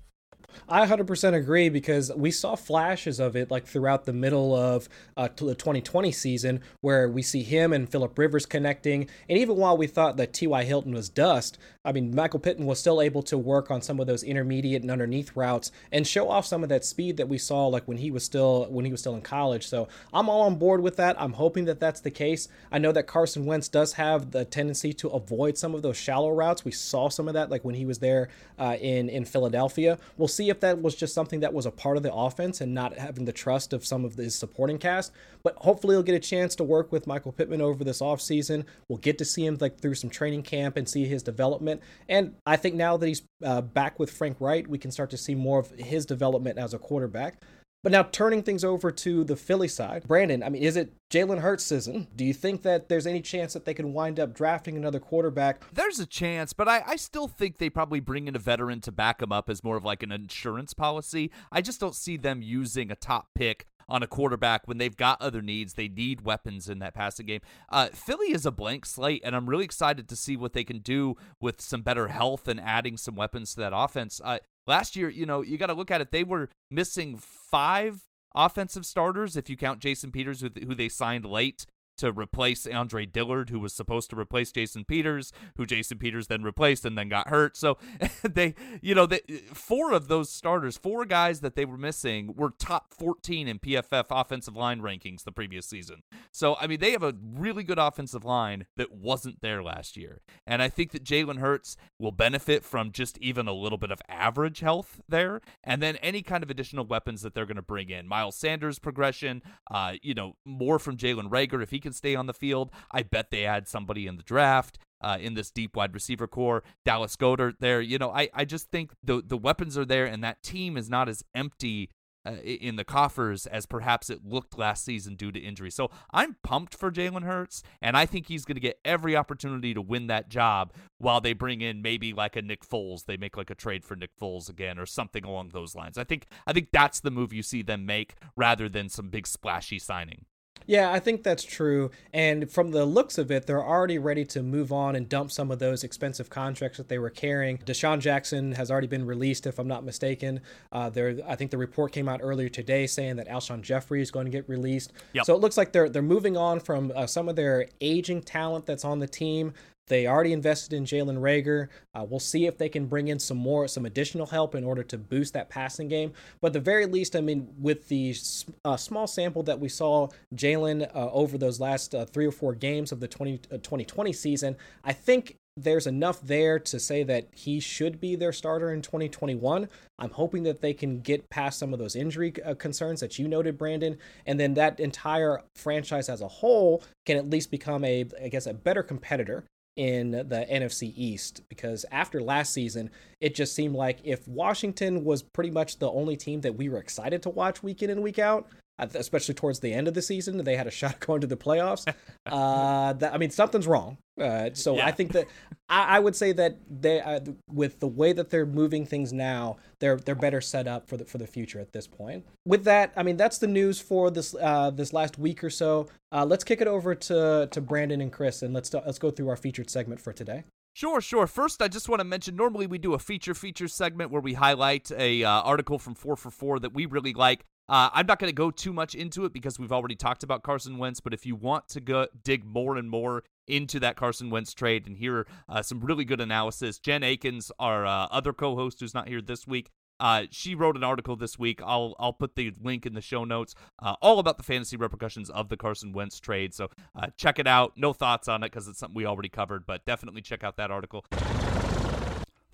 [0.68, 5.28] I 100% agree because we saw flashes of it like throughout the middle of uh,
[5.36, 9.08] the 2020 season where we see him and Philip Rivers connecting.
[9.30, 10.64] And even while we thought that T.Y.
[10.64, 14.08] Hilton was dust, I mean, Michael Pittman was still able to work on some of
[14.08, 17.68] those intermediate and underneath routes and show off some of that speed that we saw
[17.68, 19.68] like when he was still when he was still in college.
[19.68, 21.16] So I'm all on board with that.
[21.22, 22.48] I'm hoping that that's the case.
[22.72, 26.32] I know that Carson Wentz does have the tendency to avoid some of those shallow
[26.32, 26.66] routes.
[26.66, 30.00] We saw some of that like when he was there uh, in in Philadelphia.
[30.18, 32.74] We'll see if that was just something that was a part of the offense and
[32.74, 35.12] not having the trust of some of his supporting cast.
[35.44, 38.66] But hopefully he'll get a chance to work with Michael Pittman over this offseason.
[38.90, 41.82] We'll get to see him like through some training camp and see his development development.
[42.10, 45.18] And I think now that he's uh, back with Frank Reich, we can start to
[45.18, 47.42] see more of his development as a quarterback.
[47.86, 51.42] But now turning things over to the Philly side, Brandon, I mean, is it Jalen
[51.42, 52.08] Hurts season?
[52.16, 55.62] Do you think that there's any chance that they can wind up drafting another quarterback?
[55.72, 58.92] There's a chance, but I, I still think they probably bring in a veteran to
[58.92, 61.30] back him up as more of like an insurance policy.
[61.52, 65.22] I just don't see them using a top pick on a quarterback when they've got
[65.22, 65.74] other needs.
[65.74, 67.42] They need weapons in that passing game.
[67.70, 70.80] Uh, Philly is a blank slate, and I'm really excited to see what they can
[70.80, 74.20] do with some better health and adding some weapons to that offense.
[74.24, 76.12] Uh, last year, you know, you got to look at it.
[76.12, 78.02] They were missing five
[78.34, 81.66] offensive starters if you count Jason Peters, who they signed late
[81.98, 86.44] to replace Andre Dillard, who was supposed to replace Jason Peters, who Jason Peters then
[86.44, 87.58] replaced and then got hurt.
[87.58, 87.78] So
[88.24, 89.20] they, you know, they,
[89.54, 94.06] four of those starters, four guys that they were missing, were top 14 in PFF
[94.10, 96.04] offensive line rankings the previous season.
[96.32, 100.22] So, I mean, they have a really good offensive line that wasn't there last year.
[100.46, 104.02] And I think that Jalen Hurts will benefit from just even a little bit of
[104.10, 105.42] average health there.
[105.64, 108.08] And then any kind of additional weapons that they're going to bring in.
[108.08, 112.26] Miles Sanders progression, uh, you know, more from Jalen Reagor if he can stay on
[112.26, 112.72] the field.
[112.92, 114.78] I bet they add somebody in the draft.
[115.02, 117.80] Uh, in this deep wide receiver corps, Dallas Goedert there.
[117.80, 120.90] You know, I, I just think the the weapons are there, and that team is
[120.90, 121.92] not as empty
[122.26, 125.70] uh, in the coffers as perhaps it looked last season due to injury.
[125.70, 129.76] So I'm pumped for Jalen Hurts, and I think he's going to get every opportunity
[129.76, 133.06] to win that job while they bring in maybe like a Nick Foles.
[133.06, 136.00] They make like a trade for Nick Foles again or something along those lines.
[136.00, 139.28] I think I think that's the move you see them make rather than some big
[139.28, 140.26] splashy signing.
[140.68, 141.92] Yeah, I think that's true.
[142.14, 145.52] And from the looks of it, they're already ready to move on and dump some
[145.52, 147.58] of those expensive contracts that they were carrying.
[147.60, 150.42] DeSean Jackson has already been released, if I'm not mistaken.
[150.72, 154.12] Uh, there, I think the report came out earlier today saying that Alshon Jeffery is
[154.12, 154.94] going to get released.
[155.14, 155.26] Yep.
[155.26, 158.66] So it looks like they're they're moving on from uh, some of their aging talent
[158.66, 159.54] that's on the team.
[159.88, 161.68] They already invested in Jalen Reagor.
[161.94, 164.84] Uh, we'll see if they can bring in some more, some additional help in order
[164.84, 166.14] to boost that passing game.
[166.42, 168.16] But the very least, I mean, with the
[168.64, 172.56] uh, small sample that we saw Jalen uh, over those last uh, three or four
[172.56, 177.28] games of the 20, 2020 uh, season, I think there's enough there to say that
[177.32, 179.70] he should be their starter in 2021.
[180.00, 183.28] I'm hoping that they can get past some of those injury uh, concerns that you
[183.28, 188.06] noted, Brandon, and then that entire franchise as a whole can at least become a,
[188.22, 189.46] I guess, a better competitor
[189.76, 195.22] in the NFC East because after last season, it just seemed like if Washington was
[195.22, 198.20] pretty much the only team that we were excited to watch week in and week
[198.20, 201.38] out, especially towards the end of the season, they had a shot going to the
[201.38, 201.88] playoffs.
[202.26, 203.98] Uh, that, I mean, something's wrong.
[204.20, 204.86] Uh, so yeah.
[204.86, 205.28] I think that
[205.68, 207.20] I, I, would say that they, uh,
[207.52, 211.04] with the way that they're moving things now, they're they're better set up for the
[211.04, 212.26] for the future at this point.
[212.46, 215.88] With that, I mean, that's the news for this uh, this last week or so.
[216.14, 219.28] Uh, let's kick it over to to Brandon and Chris, and let's let's go through
[219.28, 220.46] our featured segment for today.
[220.76, 221.26] Sure, sure.
[221.26, 224.34] First, I just want to mention normally we do a feature feature segment where we
[224.34, 227.46] highlight a uh, article from 4 for 4 that we really like.
[227.68, 230.44] Uh, I'm not going to go too much into it because we've already talked about
[230.44, 234.30] Carson Wentz, but if you want to go dig more and more into that Carson
[234.30, 238.80] Wentz trade and hear uh, some really good analysis, Jen Eakins, our uh, other co-host
[238.80, 241.62] who's not here this week, uh, she wrote an article this week.
[241.64, 245.30] I'll I'll put the link in the show notes, uh, all about the fantasy repercussions
[245.30, 246.54] of the Carson Wentz trade.
[246.54, 247.74] So uh, check it out.
[247.78, 250.70] No thoughts on it because it's something we already covered, but definitely check out that
[250.70, 251.06] article.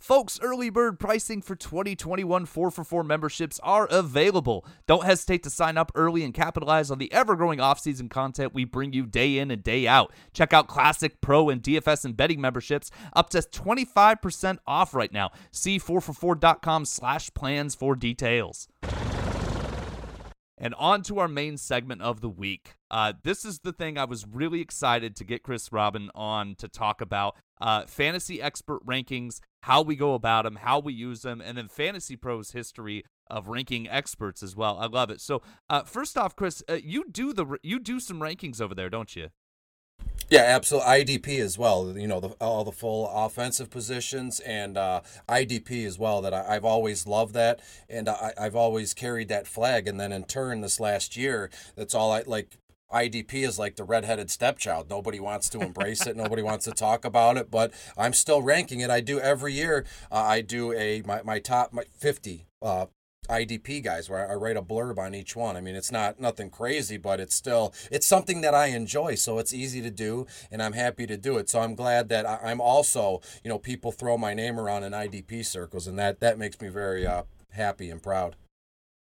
[0.01, 4.65] Folks, early bird pricing for 2021 4 for 4 memberships are available.
[4.87, 8.65] Don't hesitate to sign up early and capitalize on the ever growing off-season content we
[8.65, 10.11] bring you day in and day out.
[10.33, 15.29] Check out Classic, Pro, and DFS and betting memberships up to 25% off right now.
[15.51, 18.67] See 4for4.com slash plans for details.
[20.63, 22.75] And on to our main segment of the week.
[22.91, 26.67] Uh, this is the thing I was really excited to get Chris Robin on to
[26.67, 31.41] talk about uh, fantasy expert rankings, how we go about them, how we use them,
[31.41, 34.77] and then Fantasy Pros history of ranking experts as well.
[34.77, 35.19] I love it.
[35.19, 38.89] So, uh, first off, Chris, uh, you do the you do some rankings over there,
[38.89, 39.29] don't you?
[40.31, 40.89] Yeah, absolutely.
[40.89, 41.93] IDP as well.
[41.97, 46.21] You know, the, all the full offensive positions and uh, IDP as well.
[46.21, 49.89] That I, have always loved that, and I, I've always carried that flag.
[49.89, 52.57] And then in turn, this last year, that's all I like.
[52.93, 54.89] IDP is like the redheaded stepchild.
[54.89, 56.15] Nobody wants to embrace it.
[56.15, 57.51] Nobody wants to talk about it.
[57.51, 58.89] But I'm still ranking it.
[58.89, 59.85] I do every year.
[60.09, 62.85] Uh, I do a my, my top my 50 uh,
[63.31, 65.55] IDP guys where I write a blurb on each one.
[65.55, 69.39] I mean, it's not nothing crazy, but it's still it's something that I enjoy, so
[69.39, 71.49] it's easy to do, and I'm happy to do it.
[71.49, 75.45] So I'm glad that I'm also, you know, people throw my name around in IDP
[75.45, 78.35] circles, and that that makes me very uh, happy and proud.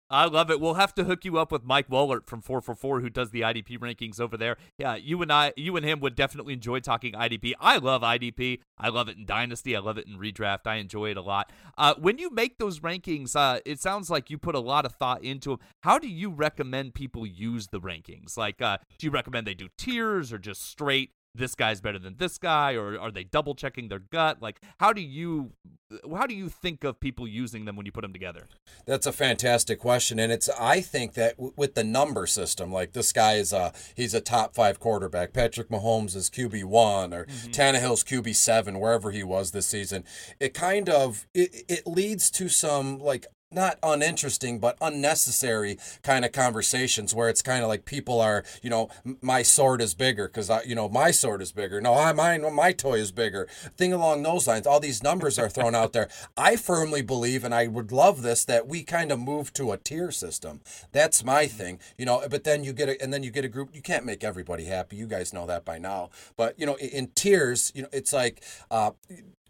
[0.08, 0.60] I love it.
[0.60, 3.78] We'll have to hook you up with Mike Woellert from 4for4 who does the IDP
[3.78, 4.56] rankings over there.
[4.78, 7.54] Yeah, you and I you and him would definitely enjoy talking IDP.
[7.60, 8.60] I love IDP.
[8.78, 9.74] I love it in Dynasty.
[9.74, 10.66] I love it in Redraft.
[10.66, 11.50] I enjoy it a lot.
[11.76, 14.92] Uh, when you make those rankings, uh, it sounds like you put a lot of
[14.92, 15.58] thought into them.
[15.80, 18.36] How do you recommend people use the rankings?
[18.36, 22.16] Like, uh, do you recommend they do tiers or just straight this guy's better than
[22.18, 24.40] this guy or are they double checking their gut?
[24.40, 25.52] Like how do you
[26.12, 28.46] how do you think of people using them when you put them together?
[28.86, 32.92] That's a fantastic question and it's i think that w- with the number system like
[32.92, 35.32] this guy is a he's a top five quarterback.
[35.32, 37.50] Patrick mahomes is qb1 or mm-hmm.
[37.50, 40.04] Tannehill's qb7 wherever he was this season.
[40.40, 46.32] It kind of it, it leads to some like not uninteresting but unnecessary kind of
[46.32, 48.88] conversations where it's kind of like people are you know
[49.20, 51.80] my sword is bigger because i you know my sword is bigger.
[51.80, 53.46] No i mine my toy is bigger.
[53.76, 54.66] Thing along those lines.
[54.66, 56.08] All these numbers are thrown out there.
[56.36, 59.78] I firmly believe and i would love this that we kind of move to a
[59.78, 60.60] tier system.
[60.92, 63.48] That's my thing you know but then you get a and then you get a
[63.48, 64.96] group you can't make everybody happy.
[64.96, 66.10] You guys know that by now.
[66.36, 68.90] But you know in tiers you know it's like uh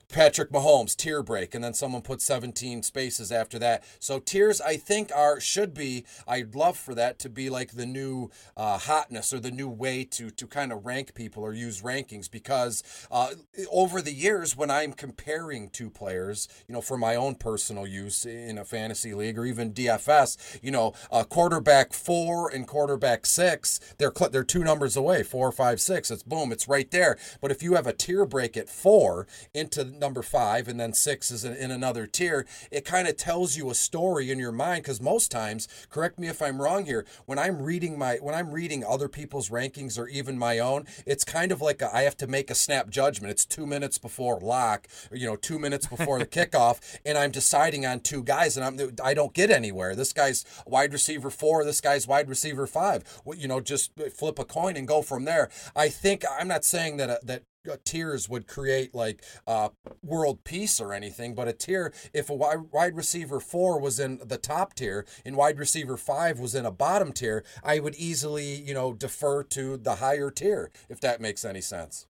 [0.09, 3.85] Patrick Mahomes tier break, and then someone put 17 spaces after that.
[3.99, 6.05] So tiers, I think, are should be.
[6.27, 10.05] I'd love for that to be like the new uh, hotness or the new way
[10.05, 13.31] to to kind of rank people or use rankings because uh,
[13.71, 18.25] over the years when I'm comparing two players, you know, for my own personal use
[18.25, 23.81] in a fantasy league or even DFS, you know, uh, quarterback four and quarterback six,
[23.99, 26.11] they're they're two numbers away, four, five, six.
[26.11, 27.19] It's boom, it's right there.
[27.41, 31.31] But if you have a tier break at four into number five, and then six
[31.31, 32.47] is in, another tier.
[32.71, 36.29] It kind of tells you a story in your mind because most times, correct me
[36.29, 40.09] if I'm wrong here, when I'm reading my when I'm reading other people's rankings or
[40.09, 43.31] even my own, it's kind of like a, I have to make a snap judgment.
[43.31, 47.31] It's two minutes before lock, or, you know, two minutes before the kickoff, and I'm
[47.31, 49.95] deciding on two guys, and I'm I don't get anywhere.
[49.95, 53.03] This guy's wide receiver four, this guy's wide receiver five.
[53.37, 55.51] You know, just flip a coin and go from there.
[55.75, 57.43] I think I'm not saying that uh, that
[57.85, 59.71] tiers would create like uh,
[60.03, 64.39] world peace or anything, but a tier, if a wide, receiver four was in the
[64.39, 68.75] top tier and wide receiver five was in a bottom tier, I would easily, you
[68.75, 72.07] know, defer to the higher tier, if that makes any sense.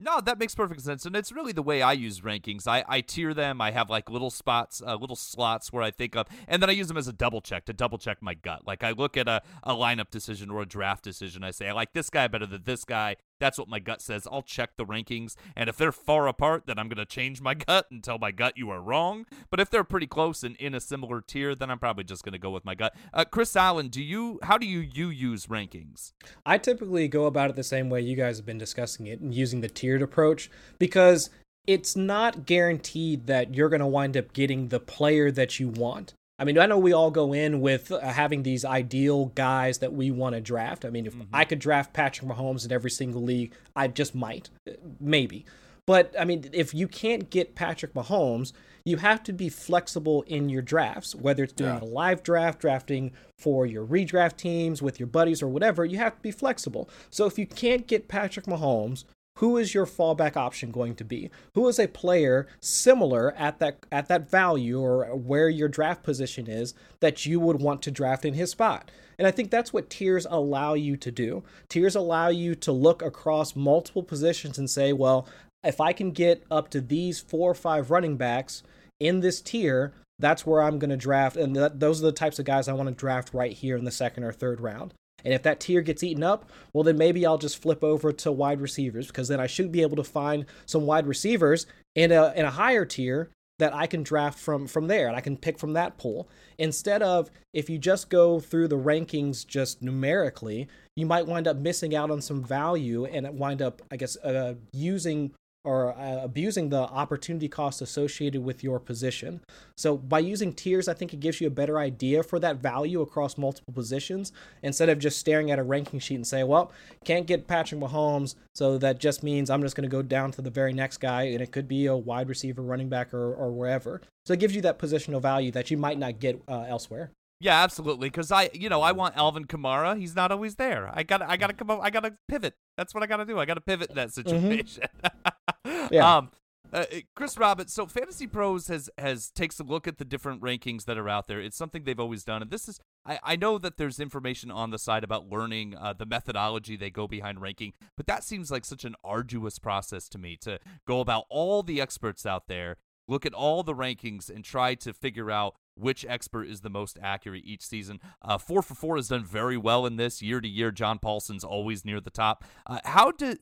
[0.00, 2.66] No, that makes perfect sense, and it's really the way I use rankings.
[2.66, 3.60] I, I tier them.
[3.60, 6.72] I have like little spots, uh, little slots where I think of, and then I
[6.72, 8.66] use them as a double check to double check my gut.
[8.66, 11.44] Like I look at a, a lineup decision or a draft decision.
[11.44, 13.16] I say I like this guy better than this guy.
[13.40, 14.28] That's what my gut says.
[14.30, 17.54] I'll check the rankings, and if they're far apart, then I'm going to change my
[17.54, 19.26] gut and tell my gut you are wrong.
[19.50, 22.32] But if they're pretty close and in a similar tier, then I'm probably just going
[22.32, 22.94] to go with my gut.
[23.12, 24.38] Uh, Chris Allen, do you?
[24.42, 26.12] How do you you use rankings?
[26.46, 29.34] I typically go about it the same way you guys have been discussing it, and
[29.34, 31.30] using the tiered approach because
[31.66, 36.14] it's not guaranteed that you're going to wind up getting the player that you want.
[36.38, 39.92] I mean, I know we all go in with uh, having these ideal guys that
[39.92, 40.84] we want to draft.
[40.84, 41.32] I mean, if mm-hmm.
[41.32, 45.46] I could draft Patrick Mahomes in every single league, I just might, uh, maybe.
[45.86, 48.52] But I mean, if you can't get Patrick Mahomes,
[48.84, 51.80] you have to be flexible in your drafts, whether it's doing yeah.
[51.80, 56.16] a live draft, drafting for your redraft teams with your buddies or whatever, you have
[56.16, 56.88] to be flexible.
[57.10, 59.04] So if you can't get Patrick Mahomes,
[59.38, 61.30] who is your fallback option going to be?
[61.54, 66.46] Who is a player similar at that at that value or where your draft position
[66.46, 68.90] is that you would want to draft in his spot?
[69.18, 71.42] And I think that's what tiers allow you to do.
[71.68, 75.28] Tiers allow you to look across multiple positions and say, well,
[75.62, 78.62] if I can get up to these four or five running backs
[79.00, 81.36] in this tier, that's where I'm going to draft.
[81.36, 83.90] And those are the types of guys I want to draft right here in the
[83.90, 84.94] second or third round.
[85.24, 88.32] And if that tier gets eaten up, well, then maybe I'll just flip over to
[88.32, 92.32] wide receivers because then I should be able to find some wide receivers in a
[92.36, 95.58] in a higher tier that I can draft from from there and I can pick
[95.58, 96.28] from that pool.
[96.58, 101.56] Instead of if you just go through the rankings just numerically, you might wind up
[101.56, 105.32] missing out on some value and wind up, I guess, uh, using
[105.64, 109.40] or uh, abusing the opportunity cost associated with your position.
[109.76, 113.00] So by using tiers, I think it gives you a better idea for that value
[113.00, 116.70] across multiple positions instead of just staring at a ranking sheet and say, well,
[117.04, 120.42] can't get Patrick Mahomes, so that just means I'm just going to go down to
[120.42, 123.50] the very next guy, and it could be a wide receiver, running back, or, or
[123.50, 124.02] wherever.
[124.26, 127.10] So it gives you that positional value that you might not get uh, elsewhere.
[127.40, 128.08] Yeah, absolutely.
[128.08, 129.98] Because I, you know, I want Alvin Kamara.
[129.98, 130.90] He's not always there.
[130.94, 131.80] I got, I got to come up.
[131.82, 132.54] I got to pivot.
[132.76, 133.38] That's what I got to do.
[133.38, 134.28] I got to pivot in that mm-hmm.
[134.28, 134.84] situation.
[135.04, 135.28] Mm-hmm.
[135.90, 136.16] yeah.
[136.16, 136.30] Um,
[136.72, 137.72] uh, Chris Roberts.
[137.72, 141.28] So Fantasy Pros has has takes a look at the different rankings that are out
[141.28, 141.40] there.
[141.40, 142.80] It's something they've always done, and this is.
[143.06, 146.90] I, I know that there's information on the side about learning uh, the methodology they
[146.90, 151.00] go behind ranking, but that seems like such an arduous process to me to go
[151.00, 155.30] about all the experts out there, look at all the rankings, and try to figure
[155.30, 158.00] out which expert is the most accurate each season.
[158.22, 160.70] Uh, 4for4 has done very well in this year to year.
[160.70, 162.44] John Paulsen's always near the top.
[162.66, 163.36] Uh, how do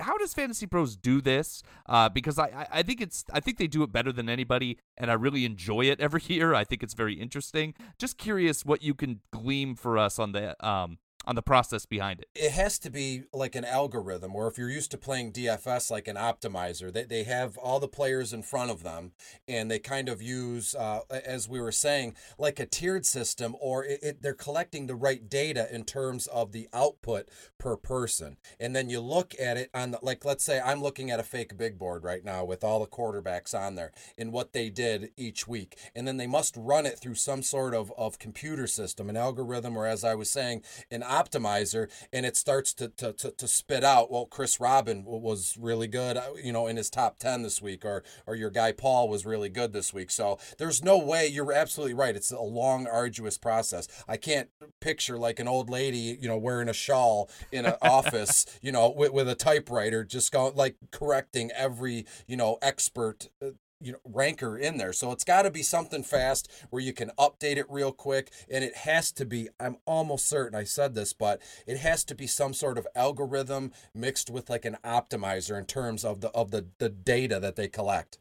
[0.00, 1.62] how does Fantasy Pros do this?
[1.86, 5.10] Uh, because I, I think it's I think they do it better than anybody, and
[5.10, 6.54] I really enjoy it every year.
[6.54, 7.74] I think it's very interesting.
[7.98, 12.20] Just curious what you can glean for us on the um on the process behind
[12.20, 12.28] it.
[12.34, 16.08] It has to be like an algorithm, or if you're used to playing DFS like
[16.08, 19.12] an optimizer, they, they have all the players in front of them
[19.48, 23.84] and they kind of use, uh, as we were saying, like a tiered system, or
[23.84, 28.36] it, it, they're collecting the right data in terms of the output per person.
[28.60, 31.24] And then you look at it on, the, like, let's say I'm looking at a
[31.24, 35.10] fake big board right now with all the quarterbacks on there and what they did
[35.16, 35.78] each week.
[35.94, 39.76] And then they must run it through some sort of, of computer system, an algorithm,
[39.76, 43.84] or as I was saying, an optimizer and it starts to, to, to, to, spit
[43.84, 47.62] out, well, Chris Robin was really good, uh, you know, in his top 10 this
[47.62, 50.10] week, or, or your guy Paul was really good this week.
[50.10, 52.16] So there's no way, you're absolutely right.
[52.16, 53.86] It's a long, arduous process.
[54.08, 54.48] I can't
[54.80, 58.90] picture like an old lady, you know, wearing a shawl in an office, you know,
[58.90, 63.50] with, with a typewriter, just going like correcting every, you know, expert uh,
[63.84, 64.92] you know ranker in there.
[64.92, 68.64] So it's got to be something fast where you can update it real quick and
[68.64, 72.26] it has to be i'm almost certain i said this but it has to be
[72.26, 76.66] some sort of algorithm mixed with like an optimizer in terms of the of the
[76.78, 78.18] the data that they collect.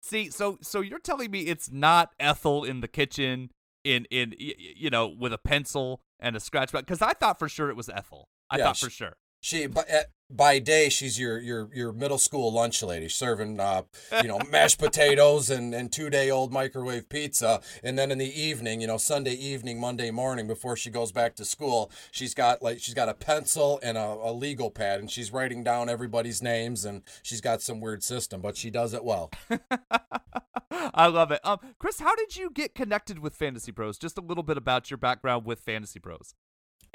[0.00, 3.50] See so so you're telling me it's not ethel in the kitchen
[3.84, 7.70] in in you know with a pencil and a scratch because i thought for sure
[7.70, 8.28] it was ethel.
[8.50, 9.16] I yeah, thought for sure
[9.46, 13.82] She, but uh, by day she's your your your middle school lunch lady serving uh
[14.20, 18.40] you know mashed potatoes and and two day old microwave pizza and then in the
[18.40, 22.60] evening you know sunday evening monday morning before she goes back to school she's got
[22.60, 26.42] like she's got a pencil and a, a legal pad and she's writing down everybody's
[26.42, 29.30] names and she's got some weird system but she does it well
[30.92, 31.40] I love it.
[31.44, 33.98] Um, Chris, how did you get connected with Fantasy Pros?
[33.98, 36.34] Just a little bit about your background with Fantasy Pros.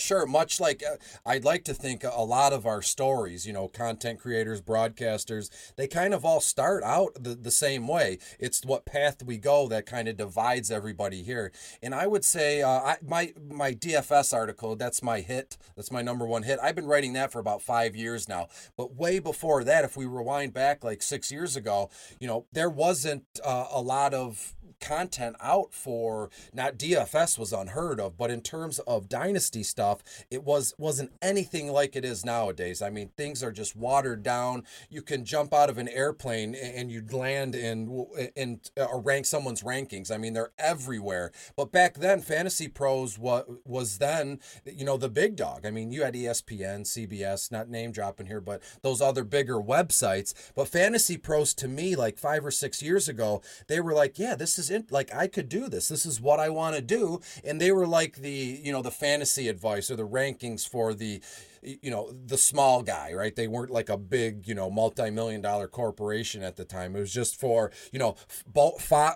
[0.02, 0.96] Sure, much like uh,
[1.26, 5.88] I'd like to think a lot of our stories, you know, content creators, broadcasters, they
[5.88, 8.18] kind of all start out the, the same way.
[8.40, 11.52] It's what path we go that kind of divides everybody here.
[11.84, 15.58] And I would say uh, I, my my DFS article, that's my hit.
[15.76, 16.60] That's my number one hit.
[16.62, 18.48] I've been writing that for about five years now.
[18.76, 21.90] But way before that, if we rewind back like six years ago,
[22.20, 28.00] you know, there wasn't uh, a lot of content out for not DFS was unheard
[28.00, 32.82] of, but in terms of dynasty stuff, it was wasn't anything like it is nowadays.
[32.82, 34.64] I mean, things are just watered down.
[34.90, 39.26] You can jump out of an airplane and you'd land in in uh, or rank
[39.26, 40.12] someone's rankings.
[40.12, 41.32] I mean, they're everywhere.
[41.56, 45.66] But back then, Fantasy Pros what was then, you know, the big dog.
[45.66, 50.34] I mean, you had ESPN, CBS, not name dropping here, but those other bigger websites.
[50.56, 54.36] But Fantasy Pros to me, like five or six years ago, they were like, yeah,
[54.36, 55.88] this is in, like I could do this.
[55.88, 57.20] This is what I want to do.
[57.44, 58.30] And they were like the,
[58.64, 61.22] you know, the fantasy advice or the rankings for the
[61.64, 65.68] you know the small guy right they weren't like a big you know multi-million dollar
[65.68, 68.16] corporation at the time it was just for you know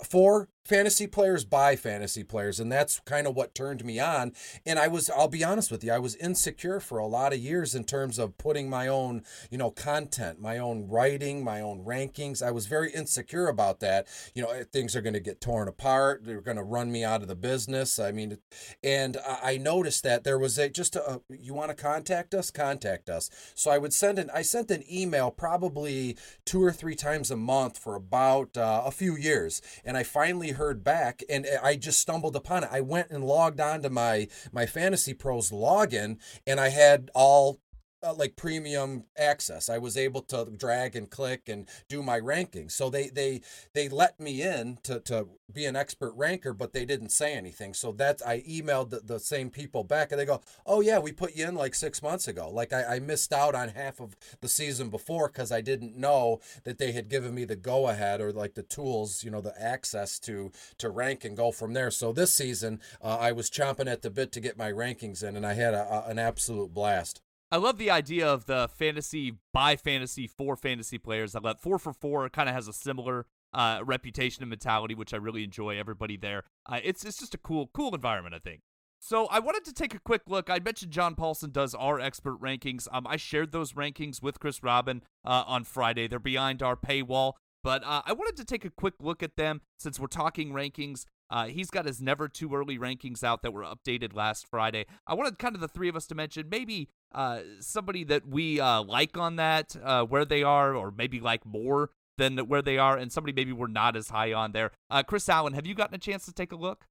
[0.03, 4.34] four fantasy players by fantasy players and that's kind of what turned me on.
[4.66, 7.39] And i was i'll be honest with you i was insecure for a lot of
[7.39, 11.86] years in terms of putting my own you know content my own writing my own
[11.86, 12.41] rankings.
[12.41, 14.07] I was very insecure about that.
[14.34, 17.22] You know things are going to get torn apart they're going to run me out
[17.22, 17.99] of the business.
[17.99, 18.39] I mean
[18.84, 22.49] and i noticed that there was a just a you want to contact us?
[22.49, 23.30] Contact us.
[23.53, 27.38] So i would send an i sent an email probably two or three times a
[27.38, 31.99] month for about uh, a few years and i finally heard back and I just
[31.99, 32.70] stumbled upon it.
[32.72, 37.60] I went and logged on to my my Fantasy Pros login and I had all
[38.06, 39.70] uh, like premium access.
[39.70, 42.72] I was able to drag and click and do my rankings.
[42.72, 43.41] So they they
[43.74, 47.74] they let me in to to be an expert ranker, but they didn't say anything.
[47.74, 51.12] So that I emailed the, the same people back and they go, "Oh yeah, we
[51.12, 54.16] put you in like six months ago." Like I, I missed out on half of
[54.41, 58.22] the season before because I didn't know that they had given me the go ahead
[58.22, 61.91] or like the tools, you know, the access to to rank and go from there.
[61.91, 65.36] So this season, uh, I was chomping at the bit to get my rankings in,
[65.36, 67.22] and I had a, a, an absolute blast.
[67.56, 71.38] I love the idea of the fantasy by fantasy for fantasy players.
[71.38, 75.45] I love 4for4 kind of has a similar uh, reputation and mentality, which I really
[75.45, 75.80] enjoy.
[75.80, 78.64] Everybody there, uh, it's it's just a cool cool environment, I think.
[78.99, 80.49] So I wanted to take a quick look.
[80.49, 82.89] I mentioned John Paulsen does our expert rankings.
[82.91, 86.10] Um, I shared those rankings with Chris Robin uh, on Friday.
[86.10, 89.62] They're behind our paywall, but uh, I wanted to take a quick look at them
[89.80, 91.06] since we're talking rankings.
[91.30, 94.86] Uh, he's got his never too early rankings out that were updated last Friday.
[95.08, 98.60] I wanted kind of the three of us to mention maybe uh, somebody that we
[98.60, 102.78] uh, like on that, uh, where they are, or maybe like more than where they
[102.78, 104.72] are, and somebody maybe we're not as high on there.
[104.90, 106.86] Uh, Chris Allen, have you gotten a chance to take a look?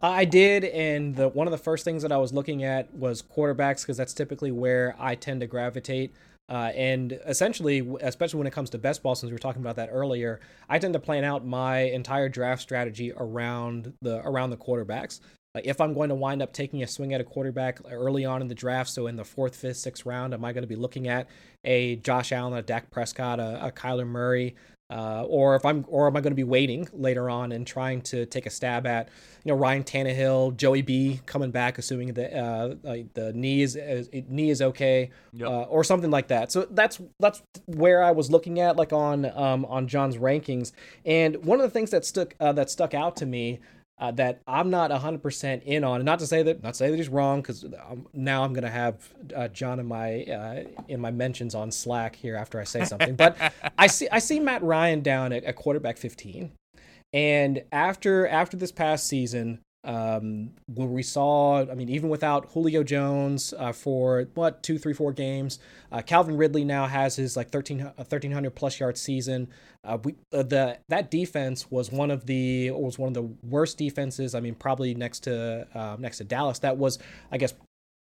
[0.00, 3.22] I did, and the one of the first things that I was looking at was
[3.22, 6.14] quarterbacks because that's typically where I tend to gravitate.
[6.48, 9.76] Uh, and essentially, especially when it comes to best ball, since we were talking about
[9.76, 14.56] that earlier, I tend to plan out my entire draft strategy around the around the
[14.56, 15.20] quarterbacks.
[15.64, 18.48] If I'm going to wind up taking a swing at a quarterback early on in
[18.48, 21.08] the draft, so in the fourth, fifth, sixth round, am I going to be looking
[21.08, 21.28] at
[21.64, 24.54] a Josh Allen, a Dak Prescott, a, a Kyler Murray,
[24.90, 28.02] uh, or if I'm, or am I going to be waiting later on and trying
[28.02, 29.08] to take a stab at,
[29.44, 32.74] you know, Ryan Tannehill, Joey B coming back, assuming the uh,
[33.14, 35.48] the knee is, is knee is okay, yep.
[35.48, 36.52] uh, or something like that.
[36.52, 40.72] So that's that's where I was looking at, like on um, on John's rankings.
[41.04, 43.60] And one of the things that stuck uh, that stuck out to me
[43.98, 45.96] uh, that I'm not 100% in on.
[45.96, 47.64] And not to say that not to say that he's wrong because
[48.12, 52.36] now I'm gonna have uh, John in my uh, in my mentions on Slack here
[52.36, 53.16] after I say something.
[53.16, 53.36] but
[53.78, 56.52] I see I see Matt Ryan down at, at quarterback 15,
[57.12, 62.82] and after after this past season, um, where we saw, I mean, even without Julio
[62.82, 65.60] Jones uh, for what two, three, four games,
[65.92, 69.48] uh, Calvin Ridley now has his like 13, 1300 plus yard season.
[69.84, 73.78] Uh, we uh, the that defense was one of the was one of the worst
[73.78, 74.34] defenses.
[74.34, 76.58] I mean, probably next to uh, next to Dallas.
[76.58, 76.98] That was,
[77.30, 77.54] I guess,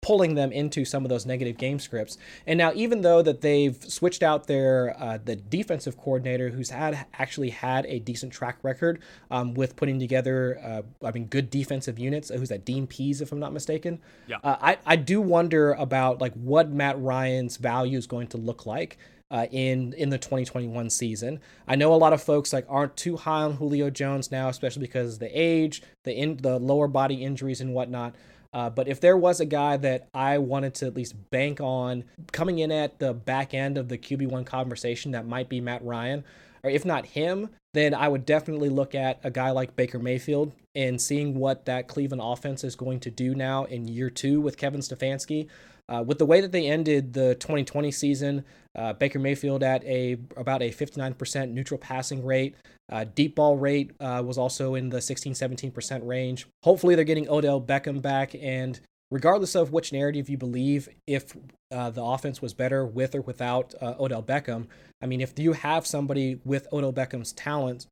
[0.07, 2.17] pulling them into some of those negative game scripts.
[2.45, 7.05] And now, even though that they've switched out their uh, the defensive coordinator, who's had
[7.15, 11.99] actually had a decent track record um, with putting together, uh, I mean, good defensive
[11.99, 12.29] units.
[12.29, 12.63] Who's that?
[12.63, 13.99] Dean Pees, if I'm not mistaken.
[14.27, 14.37] Yeah.
[14.41, 18.65] Uh, I I do wonder about like what Matt Ryan's value is going to look
[18.65, 18.97] like.
[19.29, 21.41] Uh, in in the 2021 season.
[21.67, 24.83] I know a lot of folks like aren't too high on Julio Jones now, especially
[24.83, 28.15] because the age, the in the lower body injuries and whatnot.
[28.53, 32.03] Uh, but if there was a guy that I wanted to at least bank on
[32.31, 36.23] coming in at the back end of the QB1 conversation, that might be Matt Ryan.
[36.63, 40.51] Or if not him, then I would definitely look at a guy like Baker Mayfield
[40.73, 44.57] and seeing what that Cleveland offense is going to do now in year two with
[44.57, 45.47] Kevin Stefanski.
[45.89, 48.43] Uh, with the way that they ended the 2020 season,
[48.77, 52.55] uh, Baker Mayfield at a about a 59% neutral passing rate,
[52.91, 56.47] uh, deep ball rate uh, was also in the 16 17% range.
[56.63, 58.79] Hopefully, they're getting Odell Beckham back, and
[59.11, 61.35] regardless of which narrative you believe, if
[61.71, 64.67] uh, the offense was better with or without uh, Odell Beckham,
[65.01, 67.87] I mean, if you have somebody with Odell Beckham's talent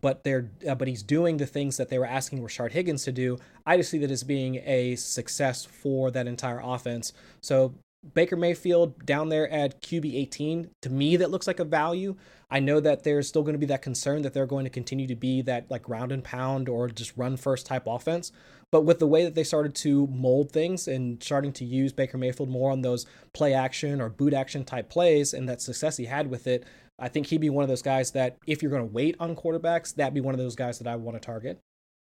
[0.00, 3.12] but they're uh, but he's doing the things that they were asking Rashard Higgins to
[3.12, 3.38] do.
[3.66, 7.12] I just see that as being a success for that entire offense.
[7.42, 7.74] So
[8.12, 12.16] Baker Mayfield down there at QB 18, to me, that looks like a value.
[12.50, 15.06] I know that there's still going to be that concern that they're going to continue
[15.06, 18.30] to be that like round and pound or just run first type offense.
[18.70, 22.18] But with the way that they started to mold things and starting to use Baker
[22.18, 26.04] Mayfield more on those play action or boot action type plays and that success he
[26.04, 26.64] had with it,
[26.98, 29.34] I think he'd be one of those guys that if you're going to wait on
[29.36, 31.60] quarterbacks, that'd be one of those guys that I want to target.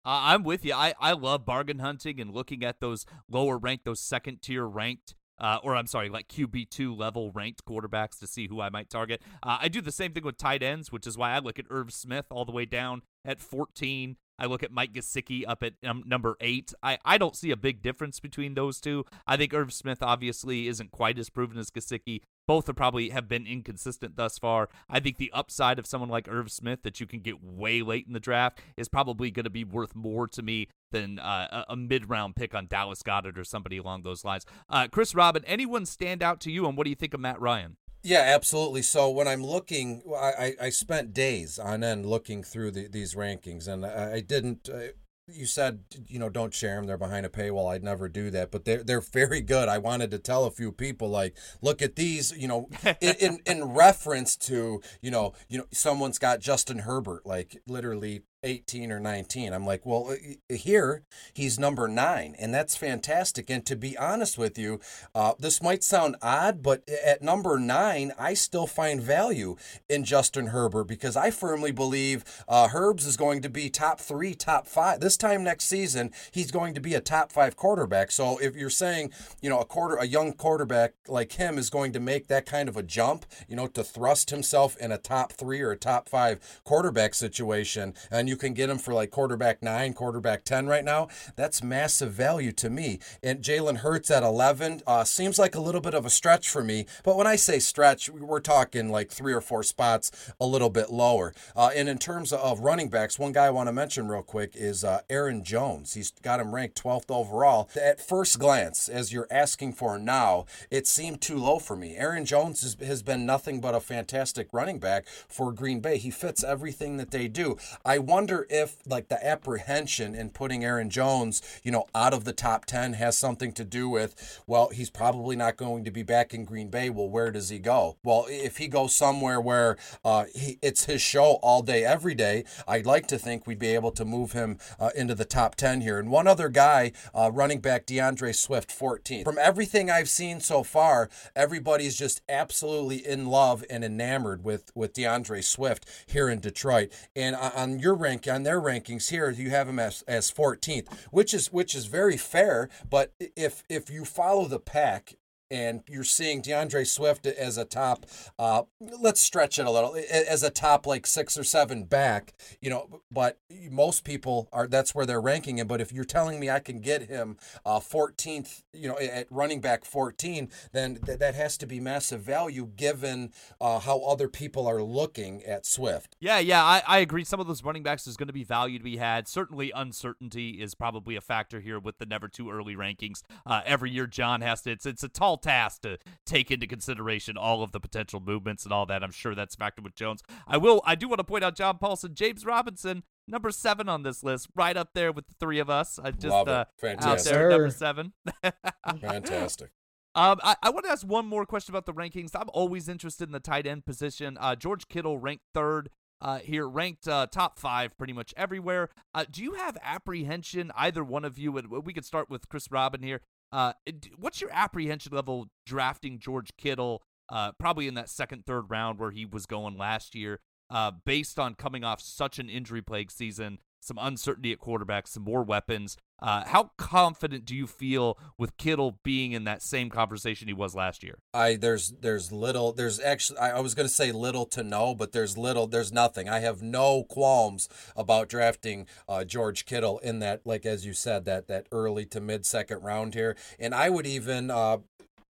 [0.05, 0.74] I'm with you.
[0.74, 5.14] I, I love bargain hunting and looking at those lower ranked, those second tier ranked
[5.39, 9.22] uh, or I'm sorry, like QB2 level ranked quarterbacks to see who I might target.
[9.43, 11.66] Uh, I do the same thing with tight ends, which is why I look at
[11.70, 14.16] Irv Smith all the way down at 14.
[14.39, 16.72] I look at Mike Gesicki up at um, number eight.
[16.82, 19.05] I, I don't see a big difference between those two.
[19.26, 22.20] I think Irv Smith obviously isn't quite as proven as Gesicki.
[22.47, 24.68] Both are probably have been inconsistent thus far.
[24.88, 28.07] I think the upside of someone like Irv Smith that you can get way late
[28.07, 31.76] in the draft is probably going to be worth more to me than uh, a
[31.76, 34.45] mid round pick on Dallas Goedert or somebody along those lines.
[34.68, 37.40] Uh, Chris Robin, anyone stand out to you, and what do you think of Matt
[37.40, 37.76] Ryan?
[38.03, 38.82] Yeah, absolutely.
[38.82, 43.66] So when I'm looking, I, I spent days on end looking through the, these rankings,
[43.66, 44.68] and I, didn't.
[44.68, 44.88] Uh,
[45.27, 47.72] you said you know don't share them; they're behind a paywall.
[47.72, 49.68] I'd never do that, but they're they're very good.
[49.68, 52.33] I wanted to tell a few people like, look at these.
[52.37, 52.68] You know,
[53.01, 58.22] in, in in reference to you know you know someone's got Justin Herbert like literally
[58.45, 59.53] 18 or 19.
[59.53, 60.14] I'm like, well,
[60.49, 63.51] here he's number nine, and that's fantastic.
[63.51, 64.80] And to be honest with you,
[65.14, 69.57] uh, this might sound odd, but at number nine, I still find value
[69.88, 74.34] in Justin Herbert because I firmly believe uh, Herbs is going to be top three,
[74.34, 75.01] top five.
[75.01, 78.11] This time next season, he's going to be a top five quarterback.
[78.11, 81.92] So if you're saying, you know, a quarter, a young quarterback like him is going
[81.92, 85.32] to make that kind of a jump, you know, to thrust himself in a top
[85.32, 89.12] three or a top five quarterback situation, and you you can get him for like
[89.12, 91.07] quarterback nine, quarterback 10 right now,
[91.37, 92.99] that's massive value to me.
[93.22, 96.64] And Jalen Hurts at 11 uh, seems like a little bit of a stretch for
[96.64, 96.87] me.
[97.05, 100.11] But when I say stretch, we're talking like three or four spots
[100.41, 101.32] a little bit lower.
[101.55, 104.57] Uh, and in terms of running backs, one guy I want to mention real quick
[104.57, 105.95] is uh, Aaron Jones.
[105.95, 107.70] He's got him ranked 12th overall.
[107.80, 111.95] At first glance, as you're asking for now, it seemed too low for me.
[111.95, 115.99] Aaron Jones has, has been nothing but a fantastic running back for Green Bay.
[115.99, 117.57] He fits everything that they do.
[117.85, 122.25] I wonder wonder if like the apprehension in putting Aaron Jones, you know, out of
[122.25, 126.03] the top 10 has something to do with, well, he's probably not going to be
[126.03, 126.89] back in Green Bay.
[126.89, 127.99] Well, where does he go?
[128.03, 132.47] Well, if he goes somewhere where uh, he, it's his show all day, every day,
[132.66, 135.83] I'd like to think we'd be able to move him uh, into the top 10
[135.83, 135.99] here.
[135.99, 139.25] And one other guy, uh, running back D'Andre Swift, 14.
[139.25, 144.95] From everything I've seen so far, everybody's just absolutely in love and enamored with, with
[144.95, 146.91] D'Andre Swift here in Detroit.
[147.14, 150.87] And on your rank, rank on their rankings here, you have them as, as 14th,
[151.11, 152.69] which is which is very fair.
[152.89, 155.15] But if if you follow the pack
[155.55, 158.07] and you're seeing D'Andre Swift as a top,
[158.41, 162.69] uh, let's stretch it a little, as a top like six or seven back, you
[162.69, 163.39] know, but
[163.71, 165.69] most people are, that's where they're ranking him.
[165.69, 169.61] But if you're telling me I can get him uh, 14th, you know, at running
[169.61, 174.67] back 14, then th- that has to be massive value given uh, how other people
[174.67, 176.17] are looking at Swift.
[176.19, 177.23] Yeah, yeah, I, I agree.
[177.23, 179.29] Some of those running backs is going to be value to be had.
[179.29, 183.23] Certainly, uncertainty is probably a factor here with the never too early rankings.
[183.47, 187.36] Uh, every year, John has to, it's, it's a tall task to take into consideration
[187.36, 189.05] all of the potential movements and all that.
[189.05, 190.22] I'm sure that's factored with Jones.
[190.47, 190.82] I will.
[190.84, 194.49] I do want to point out John Paulsen, James Robinson number seven on this list,
[194.55, 195.99] right up there with the three of us.
[196.03, 196.53] I just Love it.
[196.53, 197.32] uh, Fantastic.
[197.32, 198.12] out there, number seven.
[199.01, 199.70] Fantastic.
[200.16, 202.30] Um, I, I want to ask one more question about the rankings.
[202.34, 204.38] I'm always interested in the tight end position.
[204.40, 205.90] Uh, George Kittle ranked third
[206.20, 208.90] uh, here, ranked uh, top five pretty much everywhere.
[209.12, 211.57] Uh, do you have apprehension, either one of you?
[211.59, 213.20] And we could start with Chris Robin here.
[213.53, 213.72] Uh,
[214.16, 219.11] what's your apprehension level drafting George Kittle, uh, probably in that second, third round where
[219.11, 220.40] he was going last year,
[220.70, 225.24] uh, based on coming off such an injury plagued season, some uncertainty at quarterback, some
[225.24, 225.97] more weapons?
[226.25, 230.75] Uh, how confident do you feel with Kittle being in that same conversation he was
[230.75, 231.18] last year?
[231.35, 234.95] I there's there's little there's actually I, I was going to say little to no,
[234.95, 236.27] but there's little there's nothing.
[236.27, 241.27] I have no qualms about drafting uh, George Kittle in that like as you said
[241.27, 244.51] that that early to mid second round here, and I would even.
[244.51, 244.79] Uh,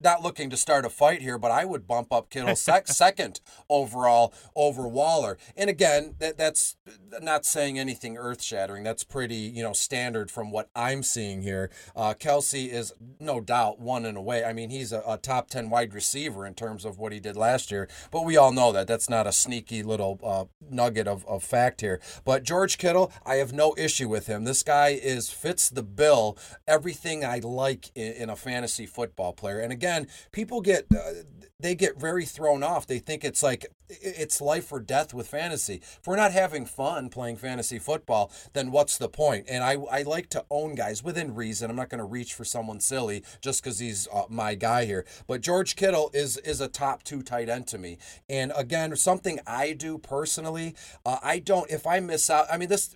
[0.04, 3.40] not looking to start a fight here, but I would bump up Kittle sec- second
[3.70, 5.38] overall over Waller.
[5.56, 6.76] And again, that that's
[7.22, 8.84] not saying anything earth shattering.
[8.84, 11.70] That's pretty you know standard from what I'm seeing here.
[11.96, 14.44] Uh, Kelce is no doubt one in a way.
[14.44, 17.38] I mean, he's a, a top ten wide receiver in terms of what he did
[17.38, 17.88] last year.
[18.12, 21.82] But we all know that that's not a sneaky little uh, nugget of, of fact
[21.82, 22.00] here.
[22.26, 24.44] But George Kittle, I have no issue with him.
[24.44, 26.38] This guy is fits the bill.
[26.68, 29.60] Everything I like in, in a fantasy football player.
[29.60, 29.93] And again,
[30.32, 31.24] people get uh,
[31.64, 32.86] they get very thrown off.
[32.86, 35.76] They think it's like it's life or death with fantasy.
[35.76, 39.46] If we're not having fun playing fantasy football, then what's the point?
[39.50, 41.70] And I, I like to own guys within reason.
[41.70, 45.06] I'm not going to reach for someone silly just because he's uh, my guy here.
[45.26, 47.98] But George Kittle is is a top two tight end to me.
[48.30, 50.76] And again, something I do personally,
[51.06, 51.70] uh, I don't.
[51.72, 52.96] If I miss out, I mean this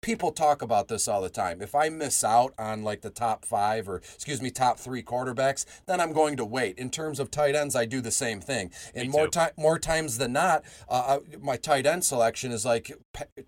[0.00, 1.60] people talk about this all the time.
[1.60, 5.64] If I miss out on like the top five or excuse me, top three quarterbacks,
[5.86, 6.78] then I'm going to wait.
[6.78, 8.70] In terms of tight ends, I do the same thing.
[8.94, 12.92] And more time, more times than not, uh, I- my tight end selection is like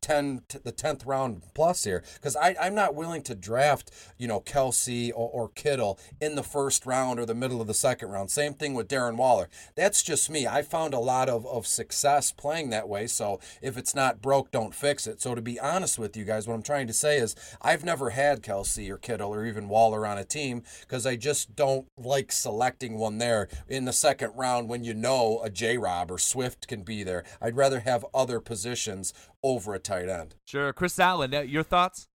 [0.00, 4.40] ten, t- the tenth round plus here, because I'm not willing to draft, you know,
[4.40, 8.30] Kelce or, or Kittle in the first round or the middle of the second round.
[8.30, 9.48] Same thing with Darren Waller.
[9.76, 10.46] That's just me.
[10.46, 13.06] I found a lot of of success playing that way.
[13.06, 15.20] So if it's not broke, don't fix it.
[15.20, 18.10] So to be honest with you guys, what I'm trying to say is I've never
[18.10, 22.32] had Kelce or Kittle or even Waller on a team because I just don't like
[22.32, 26.68] selecting one there in the second round when you know a J Rob or Swift
[26.68, 27.24] can be there.
[27.40, 29.12] I'd rather have other positions
[29.42, 30.34] over a tight end.
[30.46, 32.08] Sure, Chris Allen, uh, your thoughts?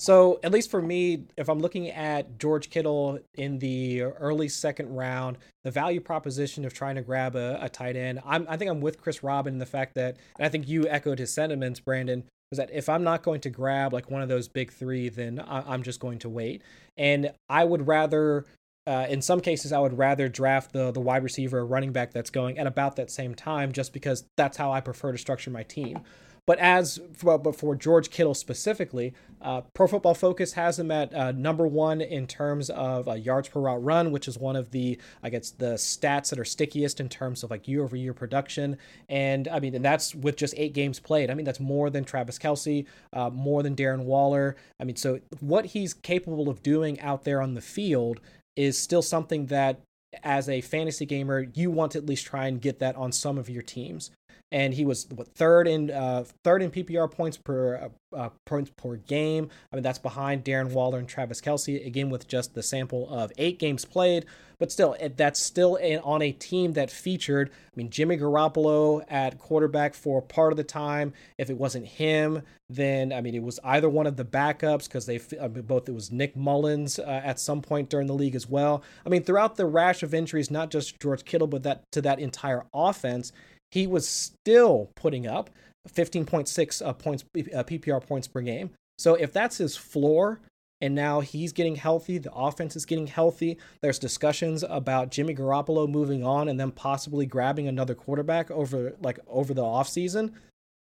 [0.00, 4.94] So, at least for me, if I'm looking at George Kittle in the early second
[4.94, 8.70] round, the value proposition of trying to grab a, a tight end, I'm, I think
[8.70, 11.80] I'm with Chris Robin in the fact that, and I think you echoed his sentiments,
[11.80, 15.08] Brandon, was that if I'm not going to grab like one of those big three,
[15.08, 16.62] then I, I'm just going to wait.
[16.96, 18.44] And I would rather.
[18.86, 22.10] Uh, in some cases, I would rather draft the the wide receiver or running back
[22.10, 25.50] that's going at about that same time, just because that's how I prefer to structure
[25.50, 26.00] my team.
[26.48, 31.12] But as for, but for George Kittle specifically, uh, Pro Football Focus has him at
[31.12, 34.70] uh, number one in terms of uh, yards per route run, which is one of
[34.70, 38.14] the I guess the stats that are stickiest in terms of like year over year
[38.14, 38.78] production.
[39.10, 41.30] And I mean, and that's with just eight games played.
[41.30, 44.56] I mean, that's more than Travis Kelce, uh, more than Darren Waller.
[44.80, 48.20] I mean, so what he's capable of doing out there on the field
[48.56, 49.82] is still something that
[50.22, 53.36] as a fantasy gamer you want to at least try and get that on some
[53.36, 54.10] of your teams
[54.50, 58.70] and he was what third in uh, third in PPR points per uh, uh, points
[58.76, 59.50] per game.
[59.72, 63.30] I mean that's behind Darren Waller and Travis Kelce again with just the sample of
[63.36, 64.24] eight games played,
[64.58, 67.50] but still that's still in, on a team that featured.
[67.50, 71.12] I mean Jimmy Garoppolo at quarterback for part of the time.
[71.36, 75.04] If it wasn't him, then I mean it was either one of the backups because
[75.04, 78.34] they I mean, both it was Nick Mullens uh, at some point during the league
[78.34, 78.82] as well.
[79.04, 82.18] I mean throughout the rash of injuries, not just George Kittle, but that to that
[82.18, 83.30] entire offense
[83.70, 85.50] he was still putting up
[85.88, 88.70] 15.6 uh, points uh, PPR points per game.
[88.98, 90.40] So if that's his floor
[90.80, 93.58] and now he's getting healthy, the offense is getting healthy.
[93.82, 99.18] There's discussions about Jimmy Garoppolo moving on and then possibly grabbing another quarterback over like
[99.26, 100.32] over the offseason,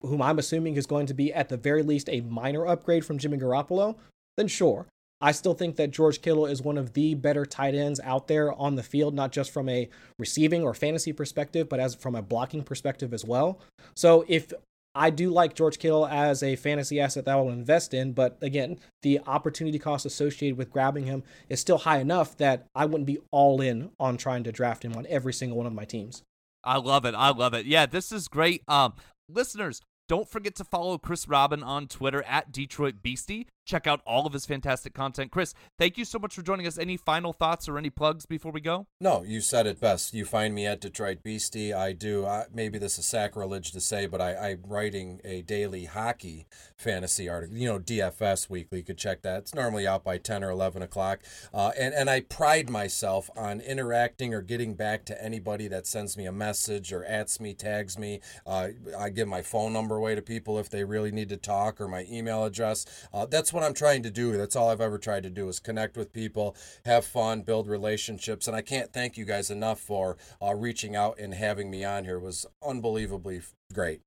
[0.01, 3.19] whom I'm assuming is going to be at the very least a minor upgrade from
[3.19, 3.97] Jimmy Garoppolo,
[4.37, 4.87] then sure.
[5.21, 8.53] I still think that George Kittle is one of the better tight ends out there
[8.53, 9.89] on the field, not just from a
[10.19, 13.61] receiving or fantasy perspective, but as from a blocking perspective as well.
[13.95, 14.53] So if
[14.95, 18.39] I do like George Kittle as a fantasy asset that I will invest in, but
[18.43, 23.07] again, the opportunity cost associated with grabbing him is still high enough that I wouldn't
[23.07, 26.23] be all in on trying to draft him on every single one of my teams.
[26.63, 27.15] I love it.
[27.15, 27.67] I love it.
[27.67, 28.63] Yeah, this is great.
[28.69, 28.95] Um,
[29.29, 33.49] listeners, don't forget to follow Chris Robin on Twitter at Detroit Beastie.
[33.65, 35.31] Check out all of his fantastic content.
[35.31, 36.79] Chris, thank you so much for joining us.
[36.79, 38.87] Any final thoughts or any plugs before we go?
[39.01, 40.15] No, you said it best.
[40.15, 41.73] You find me at Detroit Beastie.
[41.73, 42.27] I do.
[42.27, 46.47] I, maybe this is sacrilege to say, but I, I'm writing a daily hockey
[46.77, 47.57] fantasy article.
[47.57, 48.79] You know, DFS weekly.
[48.79, 49.39] You could check that.
[49.39, 51.21] It's normally out by ten or eleven o'clock.
[51.53, 56.17] Uh, and and I pride myself on interacting or getting back to anybody that sends
[56.17, 58.21] me a message or ats me, tags me.
[58.47, 61.81] Uh, I give my phone number away to people if they really need to talk
[61.81, 62.85] or my email address.
[63.13, 64.37] Uh, that's what I'm trying to do.
[64.37, 68.47] That's all I've ever tried to do is connect with people, have fun, build relationships,
[68.47, 72.05] and I can't thank you guys enough for uh, reaching out and having me on
[72.05, 72.17] here.
[72.17, 73.43] It was unbelievably
[73.73, 74.03] great.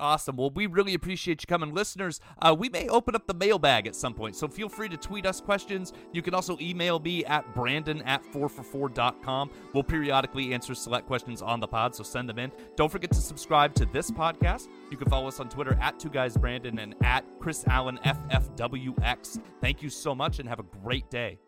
[0.00, 0.36] Awesome.
[0.36, 1.74] Well, we really appreciate you coming.
[1.74, 4.96] Listeners, uh, we may open up the mailbag at some point, so feel free to
[4.96, 5.92] tweet us questions.
[6.12, 9.50] You can also email me at brandon at 4for4.com.
[9.74, 12.50] We'll periodically answer select questions on the pod, so send them in.
[12.76, 14.68] Don't forget to subscribe to this podcast.
[14.90, 19.38] You can follow us on Twitter at Two Guys Brandon and at Chris Allen FFWX.
[19.60, 21.38] Thank you so much and have a great day.